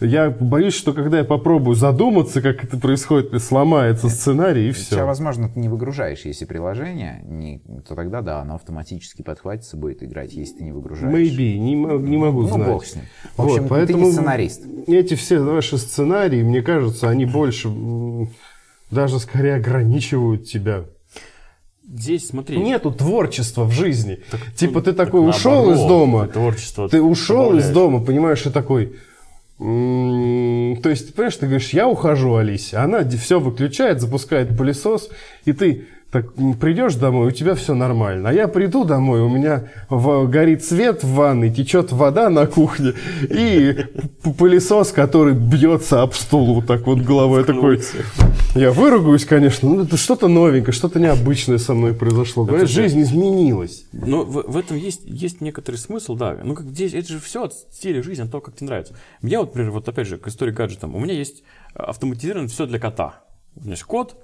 [0.00, 4.84] Я боюсь, что когда я попробую задуматься, как это происходит, сломается сценарий и все.
[4.84, 10.04] Сейчас, возможно, ты не выгружаешь, если приложение, не, то тогда да, оно автоматически подхватится, будет
[10.04, 11.12] играть, если ты не выгружаешь.
[11.12, 12.66] Maybe, не, не могу ну, знать.
[12.66, 13.04] Ну, бог с ним.
[13.36, 14.62] В общем, вот, поэтому ты не сценарист.
[14.86, 17.68] Эти все ваши сценарии, мне кажется, они больше,
[18.92, 20.84] даже скорее ограничивают тебя.
[21.92, 22.58] Здесь, смотри.
[22.58, 24.20] Нету творчества в жизни.
[24.30, 26.28] Так, типа ты такой так ушел наоборот, из дома.
[26.28, 28.96] Творчество ты ушел из дома, понимаешь, и такой
[29.58, 35.10] то есть, понимаешь, ты говоришь, я ухожу, Алися, она все выключает, запускает пылесос,
[35.44, 38.30] и ты так придешь домой, у тебя все нормально.
[38.30, 42.94] А я приду домой, у меня в, горит свет в ванной, течет вода на кухне,
[43.28, 43.76] и
[44.38, 47.44] пылесос, который бьется об стол вот так вот головой.
[47.44, 47.82] такой,
[48.54, 52.44] я выругаюсь, конечно, ну это что-то новенькое, что-то необычное со мной произошло.
[52.44, 53.84] Говорят, жизнь изменилась.
[53.92, 56.38] Ну, в, в этом есть, есть некоторый смысл, да.
[56.42, 58.94] Ну, как здесь, это же все от стиля жизни, от того, как тебе нравится.
[59.20, 61.42] Мне вот, например, вот опять же, к истории гаджетам, у меня есть
[61.74, 63.20] автоматизировано все для кота.
[63.56, 64.16] У меня есть кот,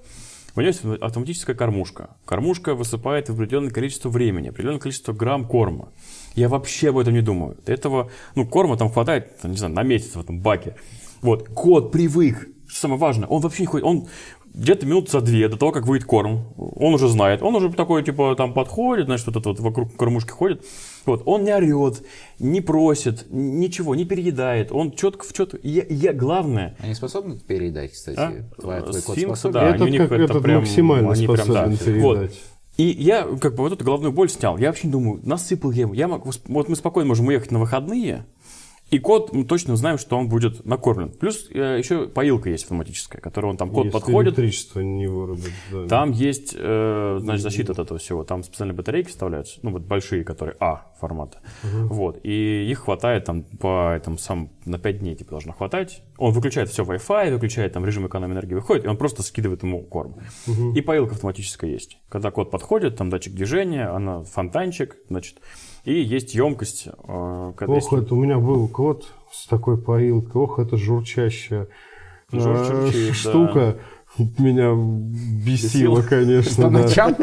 [0.55, 2.11] у него есть автоматическая кормушка.
[2.25, 5.89] Кормушка высыпает в определенное количество времени, определенное количество грамм корма.
[6.33, 7.57] Я вообще об этом не думаю.
[7.65, 10.75] Этого, ну, корма там хватает, не знаю, на месяц в этом баке.
[11.21, 14.07] Вот, кот привык, что самое важное, он вообще не ходит, он
[14.55, 18.03] где-то минут за две до того, как выйдет корм, он уже знает, он уже такой,
[18.03, 20.63] типа, там подходит, значит, вот это вот вокруг кормушки ходит,
[21.05, 22.03] вот, он не орет,
[22.39, 26.75] не просит, ничего, не переедает, он четко в четко, я, я главное...
[26.79, 28.17] Они способны переедать, кстати?
[28.17, 28.61] А?
[28.61, 31.77] Твой, твой Сфинксы, да, этот, они, как, это этот прям, максимально они способен прям, да.
[31.77, 32.03] переедать.
[32.03, 32.31] Вот.
[32.77, 34.57] И я как бы вот эту головную боль снял.
[34.57, 35.93] Я вообще думаю, насыпал ему.
[35.93, 38.25] Я могу, вот мы спокойно можем уехать на выходные,
[38.91, 41.09] и кот, мы точно знаем, что он будет накормлен.
[41.09, 44.33] Плюс э, еще поилка есть автоматическая, которая он там, кот Если подходит.
[44.33, 45.51] электричество не вырубит.
[45.71, 45.87] Да.
[45.87, 48.23] Там есть, э, значит, защита от этого всего.
[48.23, 51.39] Там специальные батарейки вставляются, ну вот большие, которые А формата.
[51.63, 51.93] Угу.
[51.93, 52.19] Вот.
[52.23, 56.03] И их хватает там по этому сам на 5 дней типа должно хватать.
[56.17, 59.81] Он выключает все Wi-Fi, выключает там режим экономии энергии, выходит, и он просто скидывает ему
[59.81, 60.17] корм.
[60.47, 60.73] Угу.
[60.73, 61.97] И поилка автоматическая есть.
[62.07, 65.39] Когда кот подходит, там датчик движения, она фонтанчик, значит,
[65.85, 66.87] и есть емкость.
[67.07, 67.93] Э, Ох, есть...
[67.93, 70.41] это у меня был кот с такой поилкой.
[70.41, 71.67] Ох, это журчащая
[72.31, 73.77] э, Журчащий, штука.
[74.17, 74.43] Да.
[74.43, 74.73] меня
[75.45, 76.63] бесило, конечно.
[76.65, 76.79] По да.
[76.79, 77.15] ночам?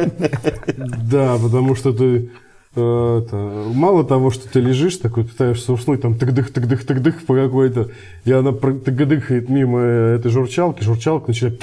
[1.10, 2.30] Да, потому что ты
[2.76, 3.36] э, это,
[3.74, 7.90] мало того, что ты лежишь такой, пытаешься уснуть, там тык-дых, тык-дых, тык-дых по какой-то,
[8.24, 11.60] и она тык-дыхает мимо этой журчалки, журчалка начинает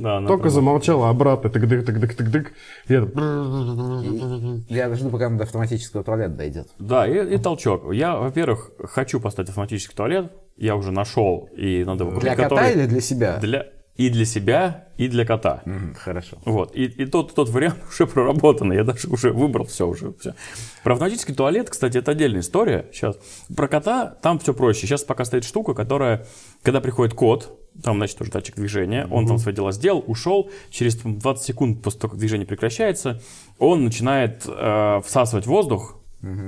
[0.00, 2.46] Да, она только прям- замолчала, обратно тык-дых, тык-дых, тык-дых,
[2.88, 6.68] и это Я жду, пока до автоматического туалета дойдет.
[6.78, 7.92] Да, и, и толчок.
[7.92, 10.32] Я, во-первых, хочу поставить автоматический туалет.
[10.56, 13.38] Я уже нашел, и надо его Для кота который или для себя?
[13.38, 13.66] для
[13.96, 15.60] и для себя, и для кота.
[15.66, 16.38] Мгм, Хорошо.
[16.46, 16.74] Вот.
[16.74, 18.76] И, и тот, тот вариант уже проработанный.
[18.76, 20.14] Я даже уже выбрал все уже.
[20.18, 20.34] Все.
[20.82, 22.86] Про автоматический туалет, кстати, это отдельная история.
[22.92, 23.18] Сейчас.
[23.54, 24.86] Про кота там все проще.
[24.86, 26.26] Сейчас пока стоит штука, которая,
[26.62, 30.96] когда приходит кот, там, значит, тоже датчик движения, он там свои дела сделал, ушел, через
[30.96, 33.20] там, 20 секунд после того, как движение прекращается,
[33.58, 35.96] он начинает э, всасывать воздух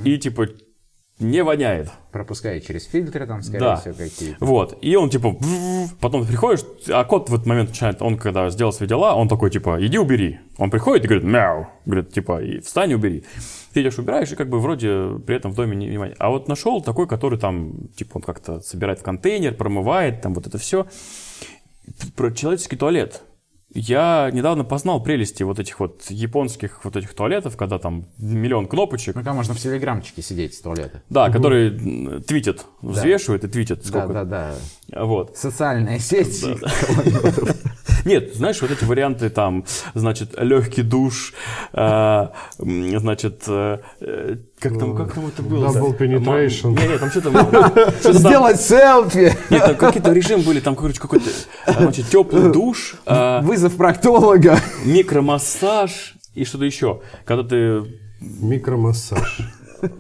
[0.05, 0.49] и, типа,
[1.19, 1.89] не воняет.
[2.11, 3.77] Пропуская через фильтры, там, скорее Да.
[3.77, 4.45] всего, какие-то.
[4.45, 4.77] Вот.
[4.83, 5.37] И он типа,
[6.01, 9.29] потом ты приходишь, а кот в этот момент начинает, он когда сделал свои дела, он
[9.29, 10.41] такой типа, иди убери.
[10.59, 11.69] Он приходит и говорит, мяу.
[11.87, 13.25] Говорит, типа, и встань и убери.
[13.73, 16.17] Ты идешь, убираешь, и как бы вроде при этом в доме не внимания.
[16.19, 20.47] А вот нашел такой, который там, типа, он как-то собирает в контейнер, промывает, там вот
[20.47, 20.87] это все.
[22.17, 23.23] Про человеческий туалет.
[23.75, 29.15] Я недавно познал прелести вот этих вот японских вот этих туалетов, когда там миллион кнопочек.
[29.15, 31.03] Ну, там можно в телеграмчике сидеть с туалета.
[31.09, 33.85] Да, которые м, твитят, взвешивают и твитят.
[33.85, 34.55] Сколько Да, да,
[34.89, 35.05] да.
[35.05, 35.39] вот.
[35.39, 36.45] Социальная сеть.
[38.05, 39.65] Нет, знаешь, вот эти варианты там,
[39.95, 41.33] значит, легкий душ,
[41.73, 42.27] э,
[42.59, 45.67] значит, э, э, как там, как там это было?
[45.67, 46.71] Double penetration.
[46.71, 47.31] Нет, нет, там что-то...
[48.03, 49.37] там- Сделать селфи!
[49.51, 51.29] Нет, там какие-то режим были, там, короче, какой-то,
[51.67, 54.59] э, значит, теплый душ, э, Вызов проктолога.
[54.85, 57.01] микромассаж и что-то еще.
[57.25, 57.83] Когда ты...
[58.21, 59.41] микромассаж.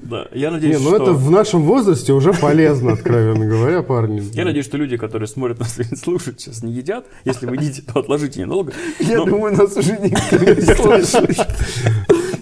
[0.03, 1.03] Да, я Не, надеюсь, ну что...
[1.03, 4.22] это в нашем возрасте уже полезно, откровенно говоря, парни.
[4.33, 7.07] Я надеюсь, что люди, которые смотрят нас и слушают, сейчас не едят.
[7.24, 8.72] Если вы едите, то отложите недолго.
[9.01, 11.49] Я думаю, нас уже никто не слушает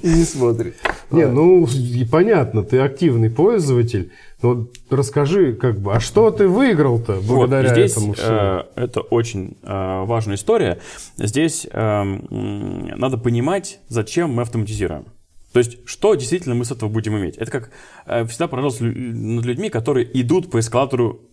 [0.02, 0.76] и не смотрит.
[1.10, 4.12] Не, ну и понятно, ты активный пользователь,
[4.42, 8.28] но вот расскажи, как бы, а что ты выиграл-то Вот, благодаря и здесь этому всему?
[8.30, 10.78] э, это очень э, важная история.
[11.16, 15.06] Здесь э, надо понимать, зачем мы автоматизируем.
[15.52, 17.36] То есть, что действительно мы с этого будем иметь.
[17.36, 17.70] Это как
[18.06, 21.28] э, всегда поражался над людьми, которые идут по эскалатору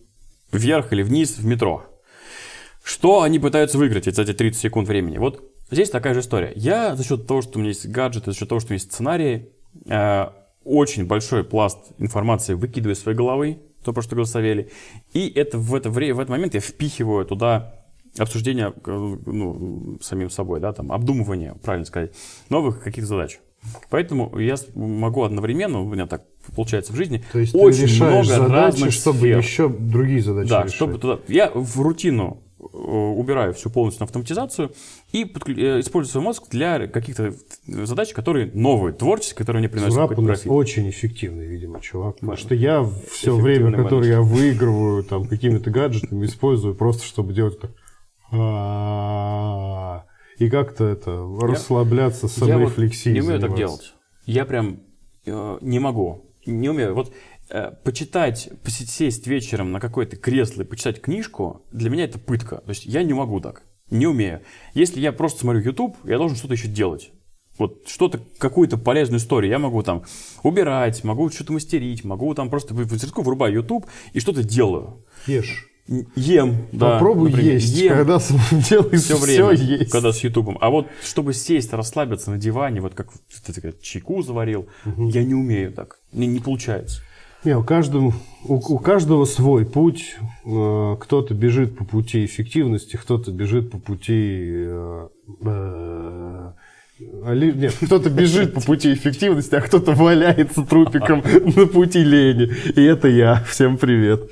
[0.50, 1.84] вверх или вниз в метро.
[2.82, 5.18] Что они пытаются выиграть за эти 30 секунд времени?
[5.18, 6.52] Вот здесь такая же история.
[6.56, 8.76] Я за счет того, что у меня есть гаджеты, за счет того, что у меня
[8.76, 9.50] есть сценарии,
[9.86, 10.26] э,
[10.64, 14.70] очень большой пласт информации выкидываю из своей головы, то, про что говорил Савелий.
[15.12, 17.74] И это в, это вре- в этот момент я впихиваю туда
[18.18, 22.12] обсуждение э, ну, самим собой, да, там, обдумывание, правильно сказать,
[22.48, 23.38] новых каких-то задач.
[23.90, 26.22] Поэтому я могу одновременно, у меня так
[26.54, 29.38] получается в жизни, То есть очень ты решаешь много задачи, разных чтобы сфер.
[29.38, 30.74] еще другие задачи Да, решать.
[30.74, 31.18] чтобы туда...
[31.28, 34.72] Я в рутину э, убираю всю полностью автоматизацию
[35.12, 37.34] и подклю- э, использую свой мозг для каких-то
[37.66, 40.50] задач, которые новые, творческие, которые мне приносят Зураб у нас профит.
[40.52, 42.14] очень эффективный, видимо, чувак.
[42.20, 47.60] Потому что я все время, которое я выигрываю там какими-то гаджетами, использую просто, чтобы делать
[47.60, 47.72] так.
[50.38, 53.58] И как-то это, расслабляться, Я вот саморефлексией не умею так заниматься.
[53.58, 53.94] делать.
[54.26, 54.80] Я прям
[55.26, 56.32] э, не могу.
[56.46, 56.94] Не умею.
[56.94, 57.12] Вот
[57.50, 62.58] э, почитать, сесть вечером на какое-то кресло и почитать книжку, для меня это пытка.
[62.58, 63.62] То есть я не могу так.
[63.90, 64.42] Не умею.
[64.74, 67.10] Если я просто смотрю YouTube, я должен что-то еще делать.
[67.58, 69.50] Вот что-то, какую-то полезную историю.
[69.50, 70.04] Я могу там
[70.44, 75.04] убирать, могу что-то мастерить, могу там просто в врубаю YouTube и что-то делаю.
[75.26, 75.67] Ешь.
[76.16, 76.92] Ем, да.
[76.92, 77.54] Попробуй например.
[77.54, 78.18] есть, Ем когда
[78.68, 79.90] делаешь все все, время, есть.
[79.90, 80.58] когда с Ютубом.
[80.60, 83.08] А вот чтобы сесть, расслабиться на диване, вот как
[83.46, 86.00] ты чайку заварил, я не умею так.
[86.12, 87.00] Не, не получается.
[87.44, 88.12] Не, у, каждому,
[88.44, 90.16] у, у каждого свой путь.
[90.44, 94.44] Э, Кто-то бежит по пути эффективности, кто-то бежит по пути...
[94.66, 95.08] э,
[95.44, 96.52] э,
[96.98, 101.22] Нет, кто-то бежит по пути эффективности, а кто-то валяется трупиком
[101.56, 102.52] на пути лени.
[102.74, 103.44] И это я.
[103.48, 104.28] Всем привет.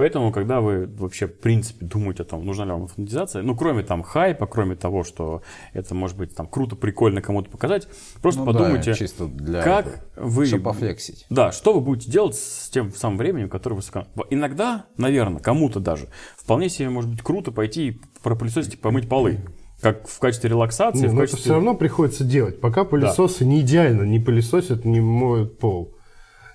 [0.00, 3.82] Поэтому, когда вы вообще, в принципе, думаете о том, нужна ли вам автоматизация, ну, кроме
[3.82, 5.42] там хайпа, кроме того, что
[5.74, 7.86] это может быть там круто, прикольно кому-то показать,
[8.22, 10.46] просто Ну да, подумайте, чисто для как этого, вы...
[10.46, 11.26] чтобы пофлексить.
[11.28, 14.10] Да, что вы будете делать с тем самым временем, которое вы сэкономите.
[14.30, 19.40] Иногда, наверное, кому-то даже, вполне себе может быть круто пойти и пропылесосить и помыть полы.
[19.82, 21.42] Как в качестве релаксации, Не, в но это качестве...
[21.42, 22.58] все равно приходится делать.
[22.58, 25.94] Пока пылесосы не идеально не пылесосят, не моют пол.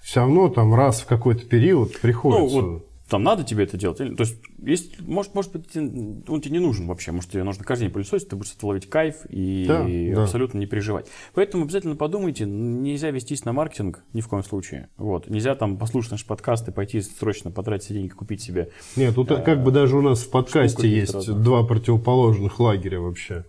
[0.01, 2.61] Все равно там раз в какой-то период Ну, приходится.
[2.61, 3.99] вот там надо тебе это делать.
[4.01, 7.11] или- То есть, есть, может, может быть, он тебе не нужен вообще.
[7.11, 9.83] Может, тебе нужно каждый день пылесосить, ты будешь с этого ловить кайф и Да,
[10.15, 10.23] да.
[10.23, 11.07] абсолютно не переживать.
[11.33, 14.89] Поэтому обязательно подумайте, нельзя вестись на маркетинг ни в коем случае.
[14.97, 15.29] Вот.
[15.29, 18.69] Нельзя там послушать наши подкасты, пойти срочно потратить деньги, купить себе.
[18.95, 23.45] Нет, тут как бы даже у нас в подкасте есть два противоположных лагеря вообще.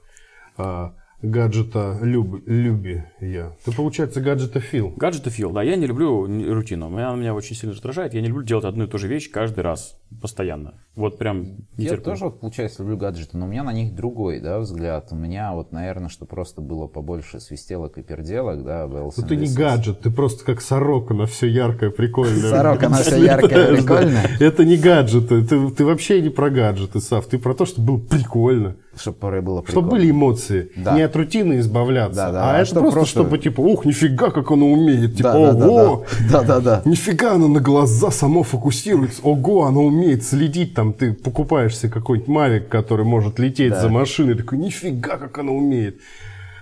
[1.31, 3.53] Гаджета люб, люби я.
[3.65, 4.93] Ты, получается, гаджета фил.
[4.97, 6.87] Гаджеты фил, да, я не люблю рутину.
[6.87, 8.15] Она меня очень сильно раздражает.
[8.15, 10.75] Я не люблю делать одну и ту же вещь каждый раз, постоянно.
[10.95, 11.43] Вот прям
[11.77, 12.05] не Я терплю.
[12.05, 15.09] тоже, вот, получается, люблю гаджеты, но у меня на них другой, да, взгляд.
[15.11, 19.53] У меня вот, наверное, что просто было побольше свистелок и перделок, да, Ну ты не
[19.53, 22.51] гаджет, ты просто как сорока на все яркое, прикольное.
[22.51, 24.31] Сорока на всё яркое, прикольное.
[24.39, 27.27] Это не гаджеты, ты, ты вообще не про гаджеты, Сав.
[27.27, 28.77] Ты про то, что было прикольно.
[28.99, 29.91] Чтобы порой было Чтобы прикольно.
[29.91, 30.71] были эмоции.
[30.77, 30.95] Да.
[30.95, 32.17] Не от рутины избавляться.
[32.17, 35.17] Да, да, а а это просто, просто- чтобы типа, ух, нифига, как оно умеет.
[35.17, 36.43] Типа, Да, ого, да.
[36.43, 36.83] Да, да.
[36.85, 39.21] Нифига, оно на глаза само фокусируется.
[39.23, 40.75] Ого, оно умеет следить.
[40.75, 43.81] Там ты покупаешь себе какой-нибудь мавик, который может лететь Да.
[43.83, 44.35] за машиной.
[44.35, 45.99] Такой, нифига, как оно умеет.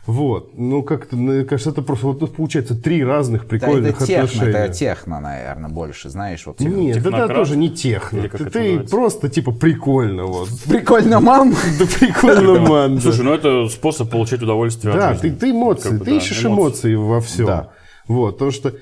[0.06, 0.50] Вот.
[0.58, 4.24] Ну, как-то, мне кажется, это просто, вот тут получается три разных Да, прикольных это техно,
[4.24, 4.50] отношения.
[4.58, 6.60] это техно, наверное, больше, знаешь, вот.
[6.60, 7.34] Нет, это Технократ?
[7.34, 8.18] тоже не техно.
[8.18, 10.48] Или как Ты, это ты просто, типа, прикольно, вот.
[10.68, 11.54] Прикольно, мам!
[11.78, 12.96] Да прикольно, ман.
[12.96, 13.00] да.
[13.00, 17.20] Слушай, ну это способ получать удовольствие Да, от ты, эмоции, ты да, ищешь эмоции во
[17.22, 17.46] всем.
[17.46, 17.70] Да.
[18.06, 18.74] Вот, потому что,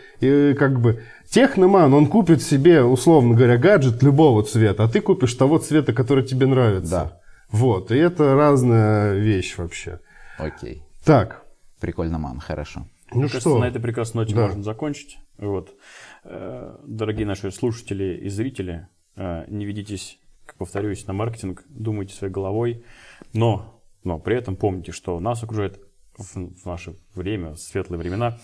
[0.59, 5.59] как бы, техноман, он купит себе, условно говоря, гаджет любого цвета, а ты купишь того
[5.59, 6.91] цвета, который тебе нравится.
[6.91, 7.13] Да.
[7.53, 10.01] Вот, и это разная вещь вообще.
[10.39, 10.83] Окей.
[11.05, 11.43] Так,
[11.81, 12.87] Прикольно, мам, хорошо.
[13.11, 14.43] ну Мне кажется, что, на этой прекрасной ноте Да.
[14.47, 15.19] можно закончить.
[15.37, 15.75] Вот.
[16.23, 18.87] Э, Дорогие наши слушатели и зрители,
[19.17, 22.85] э, не ведитесь, как повторюсь, на маркетинг, думайте своей головой,
[23.33, 25.81] но, но при этом помните, что нас окружает
[26.17, 28.39] в, наше время, в светлые времена,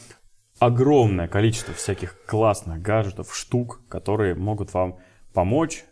[0.59, 4.99] огромное количество всяких классных гаджетов, штук, которые могут вам
[5.33, 5.85] помочь,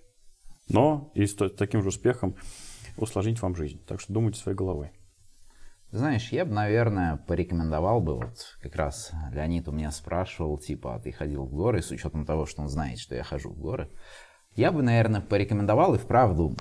[0.69, 2.35] но и с таким же успехом
[2.97, 3.81] усложнить вам жизнь.
[3.87, 4.91] Так что думайте своей головой.
[5.93, 10.99] Знаешь, я бы, наверное, порекомендовал бы, вот как раз Леонид у меня спрашивал, типа, а
[10.99, 13.89] ты ходил в горы, с учетом того, что он знает, что я хожу в горы.
[14.57, 16.57] Я бы, наверное, порекомендовал и вправду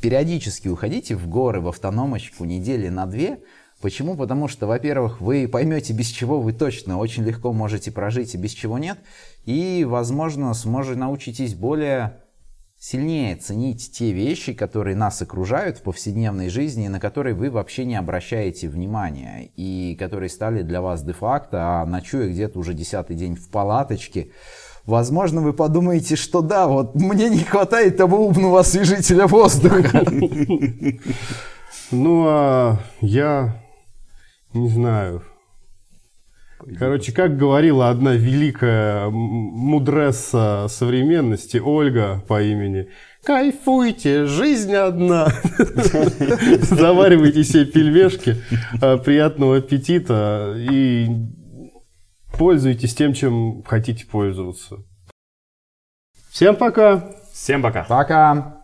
[0.00, 3.40] периодически уходите в горы, в автономочку недели на две.
[3.80, 4.14] Почему?
[4.14, 8.52] Потому что, во-первых, вы поймете, без чего вы точно очень легко можете прожить и без
[8.52, 8.98] чего нет.
[9.46, 12.19] И, возможно, сможете научитесь более
[12.80, 17.94] сильнее ценить те вещи, которые нас окружают в повседневной жизни, на которые вы вообще не
[17.94, 23.50] обращаете внимания, и которые стали для вас де-факто, а ночуя где-то уже десятый день в
[23.50, 24.30] палаточке,
[24.86, 30.02] возможно, вы подумаете, что да, вот мне не хватает того умного освежителя воздуха.
[31.90, 33.62] ну, а я
[34.54, 35.22] не знаю.
[36.78, 42.88] Короче, как говорила одна великая мудресса современности, Ольга по имени,
[43.24, 45.28] кайфуйте, жизнь одна.
[46.60, 48.36] Заваривайте себе пельмешки,
[48.80, 51.08] а, приятного аппетита и
[52.36, 54.84] пользуйтесь тем, чем хотите пользоваться.
[56.30, 57.12] Всем пока!
[57.32, 57.84] Всем пока!
[57.84, 58.59] Пока!